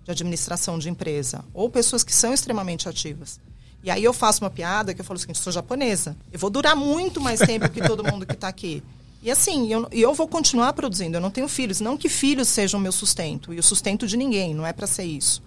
[0.05, 1.45] de administração de empresa.
[1.53, 3.41] Ou pessoas que são extremamente ativas.
[3.85, 6.17] E aí eu faço uma piada que eu falo assim, sou japonesa.
[6.33, 8.83] Eu vou durar muito mais tempo que todo mundo que está aqui.
[9.23, 11.19] E assim, eu, eu vou continuar produzindo.
[11.19, 11.81] Eu não tenho filhos.
[11.81, 13.53] Não que filhos sejam meu sustento.
[13.53, 14.55] E o sustento de ninguém.
[14.55, 15.43] Não é para ser isso.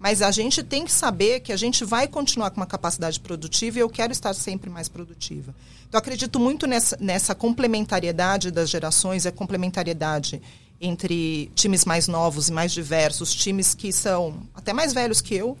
[0.00, 3.78] Mas a gente tem que saber que a gente vai continuar com uma capacidade produtiva
[3.78, 5.54] e eu quero estar sempre mais produtiva.
[5.86, 10.40] Então, acredito muito nessa, nessa complementariedade das gerações, a complementariedade
[10.80, 15.56] entre times mais novos e mais diversos, times que são até mais velhos que eu,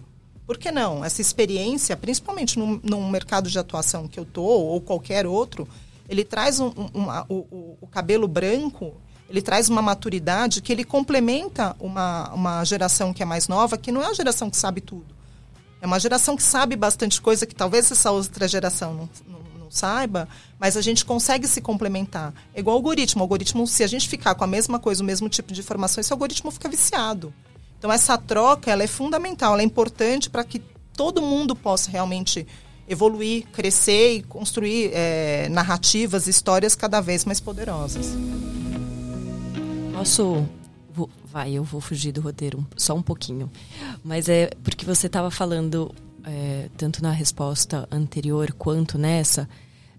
[0.52, 1.02] por que não?
[1.02, 5.66] Essa experiência, principalmente num, num mercado de atuação que eu tô ou qualquer outro,
[6.06, 8.92] ele traz um, um, o, o, cabelo branco,
[9.30, 13.90] ele traz uma maturidade que ele complementa uma, uma geração que é mais nova, que
[13.90, 15.06] não é uma geração que sabe tudo.
[15.80, 19.70] É uma geração que sabe bastante coisa que talvez essa outra geração não, não, não
[19.70, 20.28] saiba,
[20.60, 22.34] mas a gente consegue se complementar.
[22.52, 23.22] É igual algoritmo.
[23.22, 26.02] O algoritmo, se a gente ficar com a mesma coisa, o mesmo tipo de informação,
[26.02, 27.32] esse algoritmo fica viciado.
[27.82, 30.62] Então essa troca ela é fundamental, ela é importante para que
[30.96, 32.46] todo mundo possa realmente
[32.88, 38.14] evoluir, crescer e construir é, narrativas, histórias cada vez mais poderosas.
[39.92, 40.46] Posso.
[40.94, 43.50] Vou, vai, eu vou fugir do roteiro só um pouquinho.
[44.04, 45.92] Mas é porque você estava falando,
[46.24, 49.48] é, tanto na resposta anterior quanto nessa,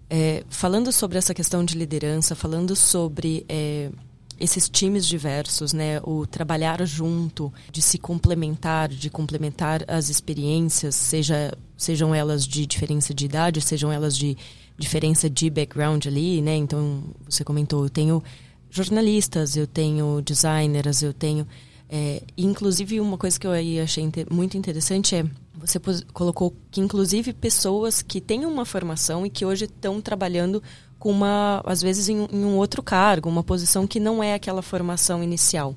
[0.08, 3.90] é, falando sobre essa questão de liderança, falando sobre é,
[4.38, 6.00] esses times diversos, né?
[6.02, 13.14] O trabalhar junto, de se complementar, de complementar as experiências, seja, sejam elas de diferença
[13.14, 14.36] de idade, sejam elas de
[14.76, 16.56] diferença de background ali, né?
[16.56, 18.22] Então, você comentou, eu tenho
[18.70, 21.46] jornalistas, eu tenho designers, eu tenho...
[21.88, 25.24] É, inclusive, uma coisa que eu aí achei muito interessante é
[25.56, 25.80] você
[26.12, 30.62] colocou que, inclusive, pessoas que têm uma formação e que hoje estão trabalhando
[31.04, 34.62] com uma, às vezes, em, em um outro cargo, uma posição que não é aquela
[34.62, 35.76] formação inicial.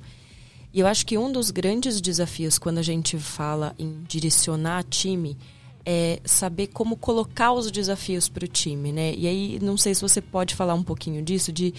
[0.74, 5.38] E eu acho que um dos grandes desafios quando a gente fala em direcionar time
[5.86, 9.14] é saber como colocar os desafios para o time, né?
[9.16, 11.74] E aí, não sei se você pode falar um pouquinho disso, de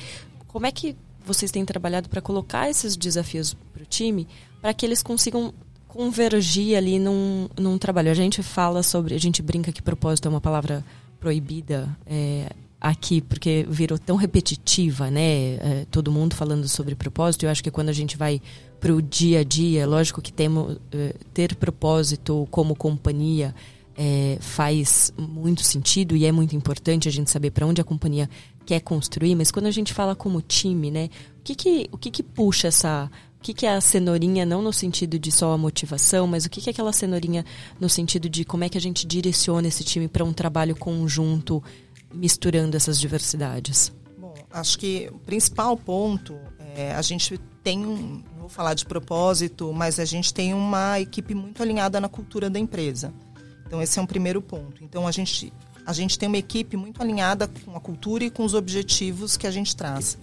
[0.46, 4.28] como é que vocês têm trabalhado para colocar esses desafios para o time,
[4.60, 5.54] para que eles consigam
[5.86, 8.10] convergir ali num, num trabalho.
[8.10, 10.84] A gente fala sobre, a gente brinca que propósito é uma palavra
[11.18, 15.54] proibida, é, aqui, porque virou tão repetitiva, né?
[15.54, 17.44] É, todo mundo falando sobre propósito.
[17.44, 18.40] Eu acho que quando a gente vai
[18.80, 23.54] para o dia a dia, lógico que temos, é, ter propósito como companhia
[23.96, 28.30] é, faz muito sentido e é muito importante a gente saber para onde a companhia
[28.64, 31.10] quer construir, mas quando a gente fala como time, né?
[31.40, 33.10] O que, que, o que, que puxa essa.
[33.38, 36.50] O que, que é a cenourinha, não no sentido de só a motivação, mas o
[36.50, 37.44] que, que é aquela cenourinha
[37.80, 41.62] no sentido de como é que a gente direciona esse time para um trabalho conjunto
[42.12, 43.92] misturando essas diversidades?
[44.18, 46.38] Bom, acho que o principal ponto
[46.74, 50.98] é a gente tem um, não vou falar de propósito, mas a gente tem uma
[51.00, 53.12] equipe muito alinhada na cultura da empresa.
[53.66, 54.82] Então esse é um primeiro ponto.
[54.82, 55.52] Então a gente
[55.84, 59.46] a gente tem uma equipe muito alinhada com a cultura e com os objetivos que
[59.46, 60.18] a gente traz.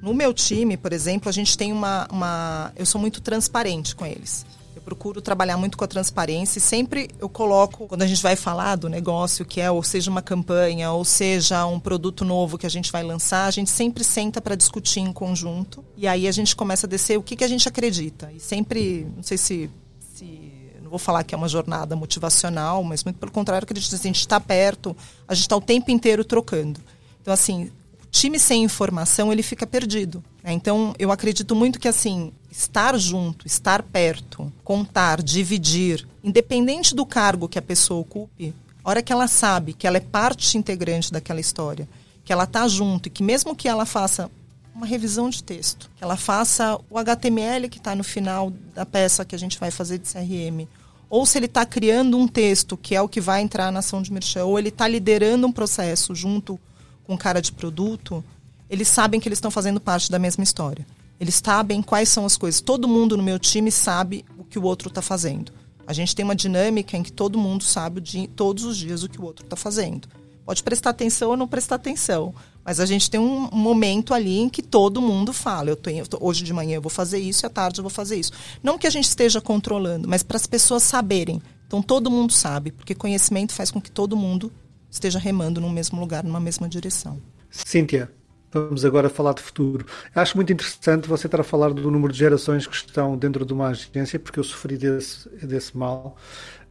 [0.00, 4.06] No meu time, por exemplo, a gente tem uma, uma eu sou muito transparente com
[4.06, 4.46] eles.
[4.82, 8.34] Eu procuro trabalhar muito com a transparência e sempre eu coloco, quando a gente vai
[8.34, 12.66] falar do negócio que é, ou seja uma campanha, ou seja um produto novo que
[12.66, 16.32] a gente vai lançar, a gente sempre senta para discutir em conjunto e aí a
[16.32, 18.32] gente começa a descer o que, que a gente acredita.
[18.34, 23.04] E sempre, não sei se, se não vou falar que é uma jornada motivacional, mas
[23.04, 24.96] muito pelo contrário, acredito que a gente está perto,
[25.28, 26.80] a gente está o tempo inteiro trocando.
[27.20, 27.70] Então, assim,
[28.10, 30.24] time sem informação ele fica perdido.
[30.42, 30.52] Né?
[30.52, 37.48] Então eu acredito muito que assim estar junto, estar perto, contar, dividir, independente do cargo
[37.48, 41.40] que a pessoa ocupe, a hora que ela sabe que ela é parte integrante daquela
[41.40, 41.88] história,
[42.22, 44.30] que ela está junto e que mesmo que ela faça
[44.74, 49.24] uma revisão de texto, que ela faça o HTML que está no final da peça
[49.24, 50.68] que a gente vai fazer de CRM,
[51.08, 54.02] ou se ele está criando um texto que é o que vai entrar na ação
[54.02, 56.60] de merchan, ou ele está liderando um processo junto
[57.04, 58.22] com cara de produto,
[58.68, 60.86] eles sabem que eles estão fazendo parte da mesma história.
[61.22, 62.60] Eles sabem quais são as coisas.
[62.60, 65.52] Todo mundo no meu time sabe o que o outro está fazendo.
[65.86, 69.08] A gente tem uma dinâmica em que todo mundo sabe de, todos os dias o
[69.08, 70.08] que o outro está fazendo.
[70.44, 74.48] Pode prestar atenção ou não prestar atenção, mas a gente tem um momento ali em
[74.48, 75.70] que todo mundo fala.
[75.70, 78.16] Eu tenho, hoje de manhã eu vou fazer isso e à tarde eu vou fazer
[78.16, 78.32] isso.
[78.60, 81.40] Não que a gente esteja controlando, mas para as pessoas saberem.
[81.68, 84.52] Então todo mundo sabe, porque conhecimento faz com que todo mundo
[84.90, 87.22] esteja remando no mesmo lugar, numa mesma direção.
[87.48, 88.10] Cíntia,
[88.52, 89.86] vamos agora falar de futuro.
[90.14, 93.52] Acho muito interessante você estar a falar do número de gerações que estão dentro de
[93.52, 96.16] uma agência, porque eu sofri desse, desse mal.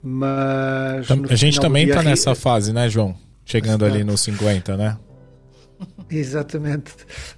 [0.02, 1.08] Mas.
[1.30, 3.16] A gente também está nessa fase, né, João?
[3.46, 4.98] Chegando ali nos 50, né?
[6.12, 6.94] Exatamente.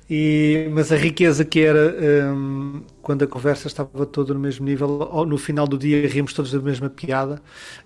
[0.10, 1.96] E, mas a riqueza que era
[2.34, 4.88] um, quando a conversa estava toda no mesmo nível,
[5.28, 7.40] no final do dia rimos todos da mesma piada.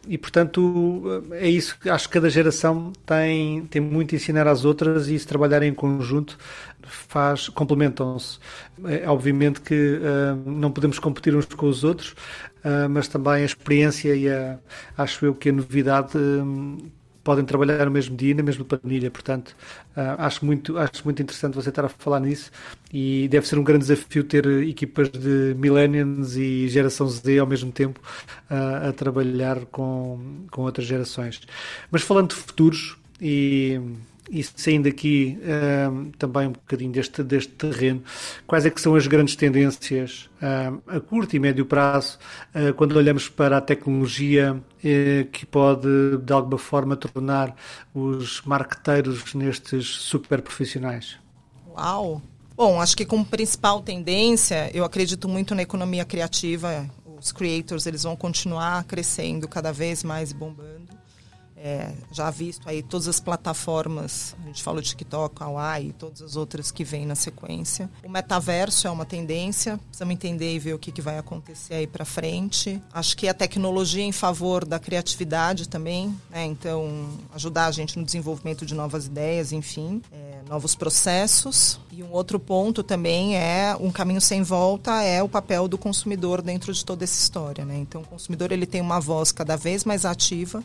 [0.08, 1.78] E portanto é isso.
[1.90, 5.74] Acho que cada geração tem, tem muito a ensinar às outras e se trabalharem em
[5.74, 6.38] conjunto
[6.84, 8.40] faz complementam-se.
[8.86, 12.12] É, obviamente que uh, não podemos competir uns com os outros,
[12.64, 14.58] uh, mas também a experiência e a,
[14.98, 16.78] acho eu que a novidade uh,
[17.28, 19.12] podem trabalhar no mesmo dia, na mesma planilha.
[19.12, 19.50] Portanto,
[19.98, 22.50] uh, acho, muito, acho muito interessante você estar a falar nisso
[22.94, 27.70] e deve ser um grande desafio ter equipas de millennials e geração Z ao mesmo
[27.70, 28.00] tempo
[28.50, 31.42] uh, a trabalhar com, com outras gerações.
[31.92, 33.82] Mas falando de futuros e
[34.30, 38.04] e saindo aqui uh, também um bocadinho deste, deste terreno,
[38.46, 42.18] quais é que são as grandes tendências uh, a curto e médio prazo
[42.54, 44.62] uh, quando olhamos para a tecnologia
[45.34, 45.88] que pode
[46.24, 47.54] de alguma forma tornar
[47.94, 51.18] os marqueteiros nestes super profissionais?
[51.70, 52.22] Uau!
[52.56, 56.90] Bom, acho que como principal tendência, eu acredito muito na economia criativa,
[57.20, 60.87] os creators eles vão continuar crescendo cada vez mais bombando.
[61.68, 66.22] É, já visto aí todas as plataformas, a gente falou de TikTok, Kawaii e todas
[66.22, 67.90] as outras que vêm na sequência.
[68.06, 71.86] O metaverso é uma tendência, precisamos entender e ver o que, que vai acontecer aí
[71.86, 72.82] para frente.
[72.94, 76.46] Acho que a tecnologia em favor da criatividade também, né?
[76.46, 81.82] então ajudar a gente no desenvolvimento de novas ideias, enfim, é, novos processos.
[81.92, 86.42] E um outro ponto também é um caminho sem volta é o papel do consumidor
[86.42, 87.66] dentro de toda essa história.
[87.66, 87.78] Né?
[87.80, 90.64] Então o consumidor ele tem uma voz cada vez mais ativa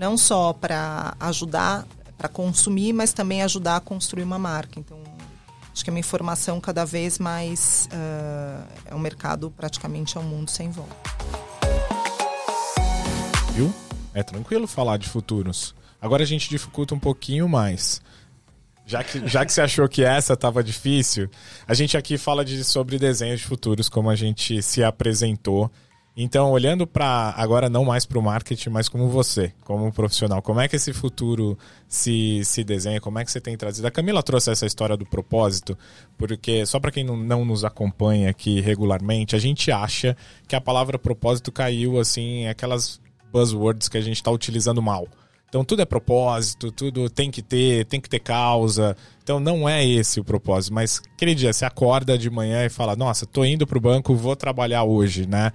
[0.00, 1.86] não só para ajudar,
[2.16, 4.80] para consumir, mas também ajudar a construir uma marca.
[4.80, 4.96] Então,
[5.70, 10.24] acho que a minha informação cada vez mais uh, é um mercado praticamente é um
[10.24, 10.96] mundo sem volta.
[13.52, 13.70] Viu?
[14.14, 15.74] É tranquilo falar de futuros.
[16.00, 18.00] Agora a gente dificulta um pouquinho mais.
[18.86, 21.28] Já que, já que você achou que essa estava difícil,
[21.68, 25.70] a gente aqui fala de, sobre desenhos de futuros, como a gente se apresentou
[26.22, 30.60] então, olhando para agora não mais para o marketing, mas como você, como profissional, como
[30.60, 31.56] é que esse futuro
[31.88, 33.00] se, se desenha?
[33.00, 33.86] Como é que você tem trazido?
[33.86, 35.78] A Camila trouxe essa história do propósito,
[36.18, 40.14] porque só para quem não, não nos acompanha aqui regularmente, a gente acha
[40.46, 43.00] que a palavra propósito caiu assim, aquelas
[43.32, 45.08] buzzwords que a gente está utilizando mal.
[45.48, 48.96] Então tudo é propósito, tudo tem que ter, tem que ter causa.
[49.22, 52.94] Então não é esse o propósito, mas aquele dia você acorda de manhã e fala:
[52.94, 55.50] "Nossa, tô indo pro banco, vou trabalhar hoje", né?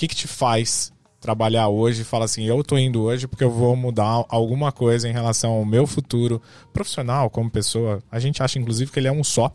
[0.00, 3.50] Que, que te faz trabalhar hoje e falar assim, eu tô indo hoje porque eu
[3.50, 6.40] vou mudar alguma coisa em relação ao meu futuro
[6.72, 8.02] profissional como pessoa.
[8.10, 9.52] A gente acha inclusive que ele é um só.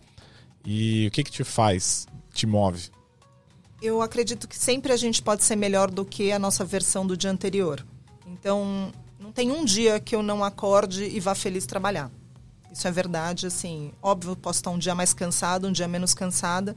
[0.64, 2.90] E o que que te faz, te move?
[3.82, 7.18] Eu acredito que sempre a gente pode ser melhor do que a nossa versão do
[7.18, 7.86] dia anterior.
[8.28, 12.12] Então, não tem um dia que eu não acorde e vá feliz trabalhar.
[12.72, 13.92] Isso é verdade, assim.
[14.02, 16.76] Óbvio, posso estar um dia mais cansado, um dia menos cansada,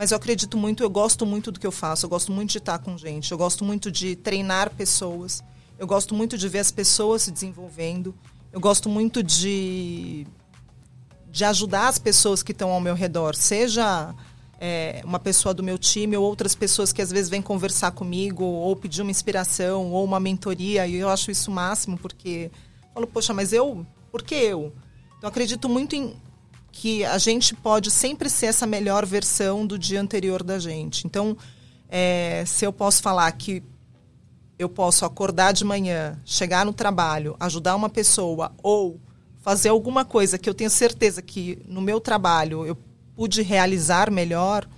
[0.00, 2.56] mas eu acredito muito, eu gosto muito do que eu faço, eu gosto muito de
[2.56, 5.44] estar com gente, eu gosto muito de treinar pessoas,
[5.78, 8.14] eu gosto muito de ver as pessoas se desenvolvendo,
[8.50, 10.26] eu gosto muito de,
[11.30, 14.14] de ajudar as pessoas que estão ao meu redor, seja
[14.58, 18.42] é, uma pessoa do meu time ou outras pessoas que às vezes vêm conversar comigo
[18.42, 22.50] ou pedir uma inspiração ou uma mentoria, e eu acho isso o máximo, porque
[22.84, 24.72] eu falo, poxa, mas eu, por que eu?
[25.18, 26.16] Então, acredito muito em
[26.72, 31.06] que a gente pode sempre ser essa melhor versão do dia anterior da gente.
[31.06, 31.36] Então,
[31.88, 33.62] é, se eu posso falar que
[34.58, 39.00] eu posso acordar de manhã, chegar no trabalho, ajudar uma pessoa ou
[39.40, 42.76] fazer alguma coisa que eu tenho certeza que no meu trabalho eu
[43.16, 44.68] pude realizar melhor,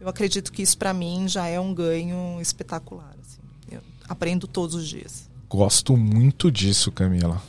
[0.00, 3.14] eu acredito que isso para mim já é um ganho espetacular.
[3.20, 3.40] Assim.
[3.70, 5.30] Eu aprendo todos os dias.
[5.48, 7.40] Gosto muito disso, Camila.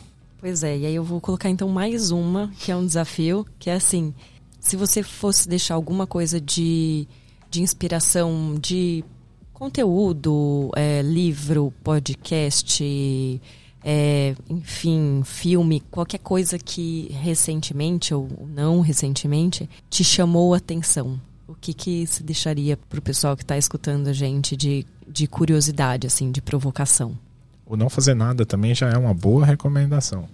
[0.46, 3.68] Pois é, e aí eu vou colocar então mais uma, que é um desafio, que
[3.68, 4.14] é assim,
[4.60, 7.08] se você fosse deixar alguma coisa de,
[7.50, 9.04] de inspiração, de
[9.52, 13.42] conteúdo, é, livro, podcast,
[13.84, 21.20] é, enfim, filme, qualquer coisa que recentemente ou não recentemente te chamou a atenção.
[21.48, 25.26] O que que se deixaria para o pessoal que está escutando a gente de, de
[25.26, 27.18] curiosidade, assim, de provocação?
[27.66, 30.28] O não fazer nada também já é uma boa recomendação.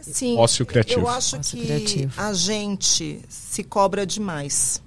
[0.00, 1.00] Sim, ócio criativo.
[1.00, 2.14] Eu acho ócio que criativo.
[2.16, 4.82] a gente se cobra demais.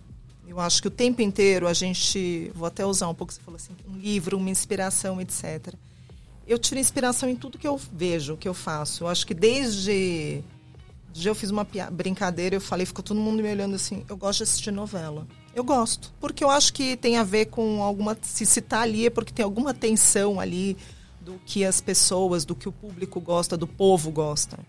[0.47, 2.51] Eu acho que o tempo inteiro a gente.
[2.55, 5.73] Vou até usar um pouco, você falou assim, um livro, uma inspiração, etc.
[6.47, 9.03] Eu tiro inspiração em tudo que eu vejo, que eu faço.
[9.03, 10.43] Eu acho que desde.
[11.07, 14.03] desde eu fiz uma brincadeira, eu falei, ficou todo mundo me olhando assim.
[14.09, 15.27] Eu gosto de assistir novela.
[15.55, 16.11] Eu gosto.
[16.19, 18.17] Porque eu acho que tem a ver com alguma.
[18.21, 20.75] Se citar tá ali é porque tem alguma tensão ali
[21.23, 24.59] do que as pessoas, do que o público gosta, do povo gosta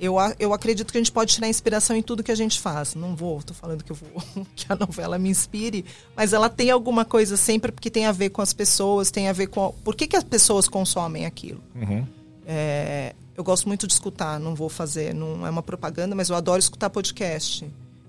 [0.00, 2.94] eu, eu acredito que a gente pode tirar inspiração em tudo que a gente faz.
[2.94, 5.84] Não vou, estou falando que eu vou que a novela me inspire,
[6.16, 9.32] mas ela tem alguma coisa sempre porque tem a ver com as pessoas, tem a
[9.32, 11.60] ver com por que, que as pessoas consomem aquilo.
[11.74, 12.06] Uhum.
[12.46, 16.36] É, eu gosto muito de escutar, não vou fazer, não é uma propaganda, mas eu
[16.36, 17.64] adoro escutar podcast.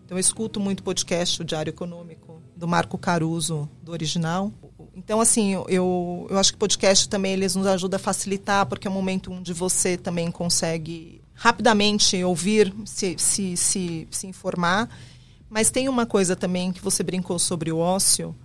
[0.06, 4.52] Então eu escuto muito podcast, o Diário Econômico, do Marco Caruso, do original.
[5.00, 8.91] Então, assim, eu, eu acho que podcast também eles nos ajuda a facilitar, porque é
[8.91, 14.89] um momento onde você também consegue rapidamente ouvir, se, se, se, se informar.
[15.50, 18.36] Mas tem uma coisa também que você brincou sobre o ócio,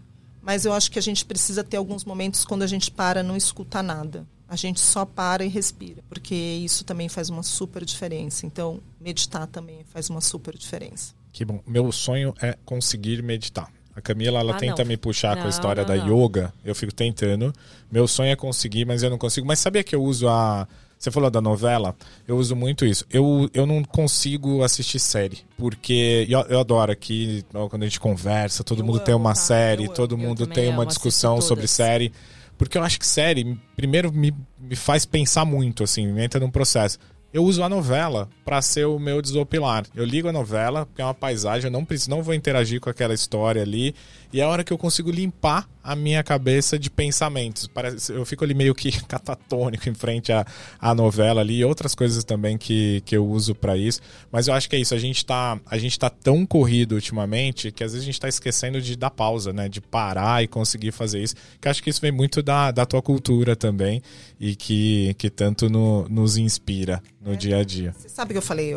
[0.41, 3.37] mas eu acho que a gente precisa ter alguns momentos quando a gente para não
[3.37, 4.25] escuta nada.
[4.49, 8.47] A gente só para e respira, porque isso também faz uma super diferença.
[8.47, 11.15] Então, meditar também faz uma super diferença.
[11.33, 11.61] Que bom.
[11.67, 13.69] Meu sonho é conseguir meditar.
[13.97, 14.89] A Camila, ela ah, tenta não.
[14.89, 16.53] me puxar não, com a história não, da yoga.
[16.65, 17.53] Eu fico tentando.
[17.91, 19.47] Meu sonho é conseguir, mas eu não consigo.
[19.47, 20.67] Mas sabia que eu uso a
[21.05, 21.95] você falou da novela,
[22.27, 23.05] eu uso muito isso.
[23.11, 28.65] Eu, eu não consigo assistir série, porque eu, eu adoro aqui, quando a gente conversa,
[28.65, 29.35] todo eu mundo amo, tem uma tá?
[29.35, 32.11] série, todo mundo tem uma discussão sobre série.
[32.57, 36.51] Porque eu acho que série, primeiro, me, me faz pensar muito, assim, me entra num
[36.51, 36.99] processo
[37.35, 39.85] eu uso a novela para ser o meu desopilar.
[39.93, 42.89] Eu ligo a novela, porque é uma paisagem, eu não preciso, não vou interagir com
[42.89, 43.93] aquela história ali,
[44.33, 47.67] e é a hora que eu consigo limpar a minha cabeça de pensamentos.
[47.67, 50.47] Parece, eu fico ali meio que catatônico em frente à,
[50.81, 54.01] à novela ali e outras coisas também que, que eu uso para isso.
[54.33, 57.71] Mas eu acho que é isso, a gente tá, a gente tá tão corrido ultimamente
[57.71, 60.91] que às vezes a gente tá esquecendo de dar pausa, né, de parar e conseguir
[60.91, 61.35] fazer isso.
[61.61, 64.03] Que acho que isso vem muito da, da tua cultura também
[64.41, 67.37] e que, que tanto no, nos inspira no é.
[67.37, 67.95] dia a dia.
[67.99, 68.73] Você sabe que eu falei,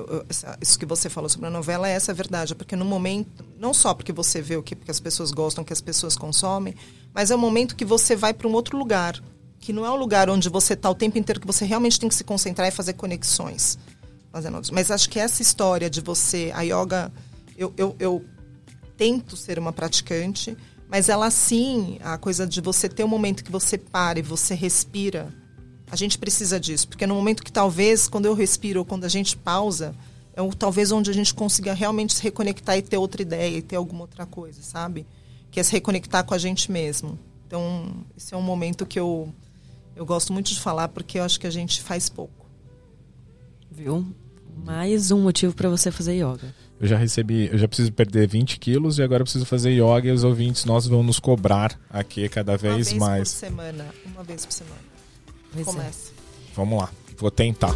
[0.61, 3.73] isso que você falou sobre a novela, é essa a verdade, porque no momento, não
[3.73, 6.75] só porque você vê o que, que as pessoas gostam, que as pessoas consomem,
[7.13, 9.21] mas é o momento que você vai para um outro lugar,
[9.59, 12.09] que não é um lugar onde você está o tempo inteiro, que você realmente tem
[12.09, 13.77] que se concentrar e fazer conexões.
[14.31, 17.11] Fazendo, mas acho que essa história de você, a yoga,
[17.57, 18.25] eu, eu, eu
[18.97, 20.55] tento ser uma praticante,
[20.89, 24.53] mas ela sim, a coisa de você ter um momento que você para e você
[24.53, 25.33] respira,
[25.89, 29.09] a gente precisa disso, porque no momento que talvez, quando eu respiro ou quando a
[29.09, 29.95] gente pausa,
[30.33, 33.61] é o, talvez onde a gente consiga realmente se reconectar e ter outra ideia e
[33.61, 35.05] ter alguma outra coisa, sabe?
[35.51, 37.17] Que é se reconectar com a gente mesmo.
[37.45, 39.33] Então, esse é um momento que eu,
[39.95, 42.45] eu gosto muito de falar, porque eu acho que a gente faz pouco.
[43.71, 44.05] Viu?
[44.65, 46.53] Mais um motivo para você fazer yoga.
[46.79, 50.11] Eu já recebi, eu já preciso perder 20 quilos e agora preciso fazer yoga e
[50.11, 52.99] os ouvintes nós vão nos cobrar aqui cada vez, mais.
[53.01, 53.85] Uma vez por semana.
[54.05, 54.81] Uma vez por semana.
[55.53, 55.71] Pois é.
[55.71, 56.11] Comece.
[56.11, 56.55] É.
[56.55, 57.73] Vamos lá, vou tentar.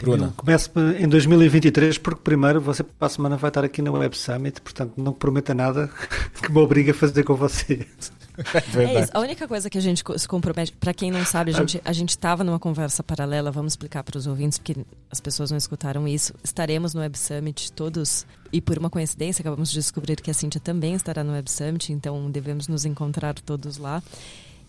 [0.00, 0.32] Bruna.
[0.36, 4.60] Comece em 2023, porque primeiro você para a semana vai estar aqui na Web Summit,
[4.60, 5.90] portanto não prometa nada
[6.42, 7.86] que me obrigue a fazer com você.
[8.38, 9.10] É, é isso.
[9.14, 11.92] A única coisa que a gente se compromete, para quem não sabe, a gente a
[11.92, 14.76] gente estava numa conversa paralela, vamos explicar para os ouvintes, porque
[15.10, 16.32] as pessoas não escutaram isso.
[16.44, 20.60] Estaremos no Web Summit todos, e por uma coincidência acabamos de descobrir que a Cintia
[20.60, 24.00] também estará no Web Summit, então devemos nos encontrar todos lá.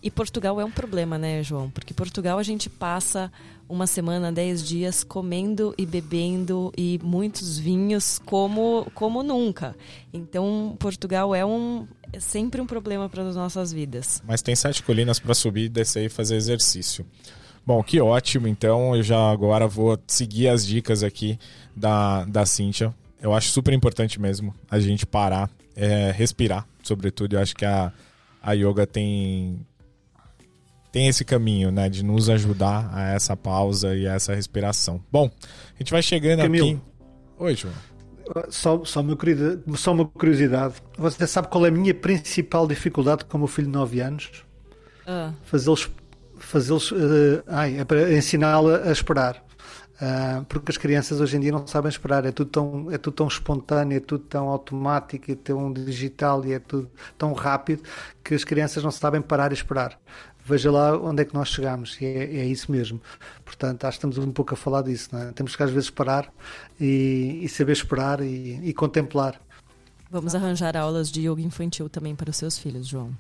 [0.02, 1.70] E Portugal é um problema, né, João?
[1.70, 3.32] Porque Portugal a gente passa
[3.68, 9.76] uma semana, dez dias comendo e bebendo e muitos vinhos como, como nunca.
[10.14, 14.24] Então, Portugal é um é sempre um problema para as nossas vidas.
[14.26, 17.06] Mas tem sete colinas para subir, descer e fazer exercício.
[17.66, 18.48] Bom, que ótimo.
[18.48, 21.38] Então, eu já agora vou seguir as dicas aqui
[21.76, 22.96] da, da Cíntia.
[23.22, 27.36] Eu acho super importante mesmo a gente parar, é, respirar, sobretudo.
[27.36, 27.94] Eu acho que a,
[28.42, 29.60] a yoga tem
[30.92, 35.04] tem esse caminho, né, de nos ajudar a essa pausa e a essa respiração.
[35.12, 35.30] Bom,
[35.76, 36.82] a gente vai chegando Camilo, aqui.
[37.38, 37.74] Oi, João.
[38.50, 39.18] Só, só, uma
[39.76, 40.76] só uma curiosidade.
[40.98, 44.30] Você sabe qual é a minha principal dificuldade com o meu filho de 9 anos?
[45.08, 45.34] Uh.
[45.44, 45.90] Fazê-los.
[46.38, 49.44] Fazê-los uh, ai, é para ensiná-la a esperar.
[49.96, 53.16] Uh, porque as crianças hoje em dia não sabem esperar, é tudo, tão, é tudo
[53.16, 57.84] tão espontâneo, é tudo tão automático, é tão digital e é tudo tão rápido
[58.24, 60.00] que as crianças não sabem parar e esperar
[60.50, 63.00] veja lá onde é que nós chegamos, e é, é, isso mesmo.
[63.46, 65.32] Portanto, acho que estamos um pouco a falar disso, não é?
[65.32, 66.32] Temos que às vezes parar
[66.80, 69.40] e, e saber esperar e, e, contemplar.
[70.12, 73.12] Vamos arranjar aulas de yoga infantil também para os seus filhos, João.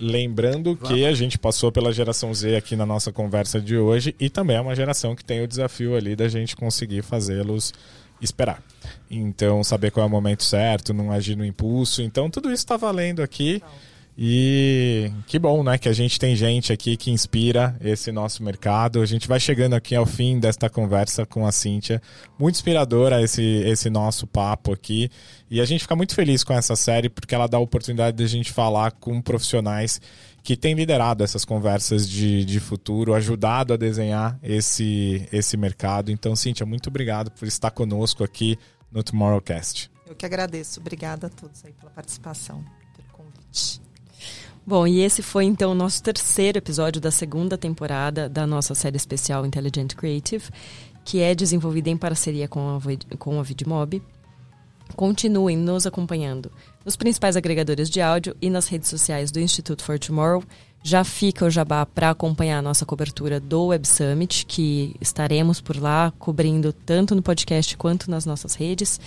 [0.00, 4.28] Lembrando que a gente passou pela geração Z aqui na nossa conversa de hoje e
[4.28, 7.72] também é uma geração que tem o desafio ali da gente conseguir fazê-los
[8.20, 8.60] esperar.
[9.08, 12.02] Então, saber qual é o momento certo, não agir no impulso.
[12.02, 13.62] Então, tudo isso está valendo aqui.
[13.62, 13.93] Não.
[14.16, 19.00] E que bom, né, que a gente tem gente aqui que inspira esse nosso mercado.
[19.00, 22.00] A gente vai chegando aqui ao fim desta conversa com a Cíntia.
[22.38, 25.10] Muito inspiradora esse, esse nosso papo aqui.
[25.50, 28.22] E a gente fica muito feliz com essa série porque ela dá a oportunidade de
[28.22, 30.00] a gente falar com profissionais
[30.44, 36.12] que têm liderado essas conversas de, de futuro, ajudado a desenhar esse, esse mercado.
[36.12, 38.56] Então, Cíntia, muito obrigado por estar conosco aqui
[38.92, 39.90] no Tomorrowcast.
[40.06, 40.78] Eu que agradeço.
[40.78, 42.62] Obrigada a todos aí pela participação,
[42.94, 43.83] pelo convite.
[44.66, 48.96] Bom, e esse foi então o nosso terceiro episódio da segunda temporada da nossa série
[48.96, 50.48] especial Intelligent Creative,
[51.04, 54.02] que é desenvolvida em parceria com a, com a Vidmob.
[54.96, 56.50] Continuem nos acompanhando
[56.82, 60.42] nos principais agregadores de áudio e nas redes sociais do Instituto for Tomorrow.
[60.82, 65.76] Já fica o jabá para acompanhar a nossa cobertura do Web Summit, que estaremos por
[65.76, 68.98] lá cobrindo tanto no podcast quanto nas nossas redes.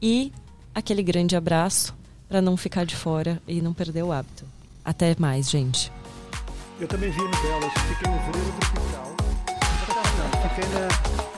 [0.00, 0.32] E
[0.72, 1.92] aquele grande abraço
[2.28, 4.61] para não ficar de fora e não perder o hábito.
[4.84, 5.92] Até mais, gente.
[6.80, 9.16] Eu também vi no delas, fiquei no vereda tropical.
[10.18, 11.31] Não, fiquei na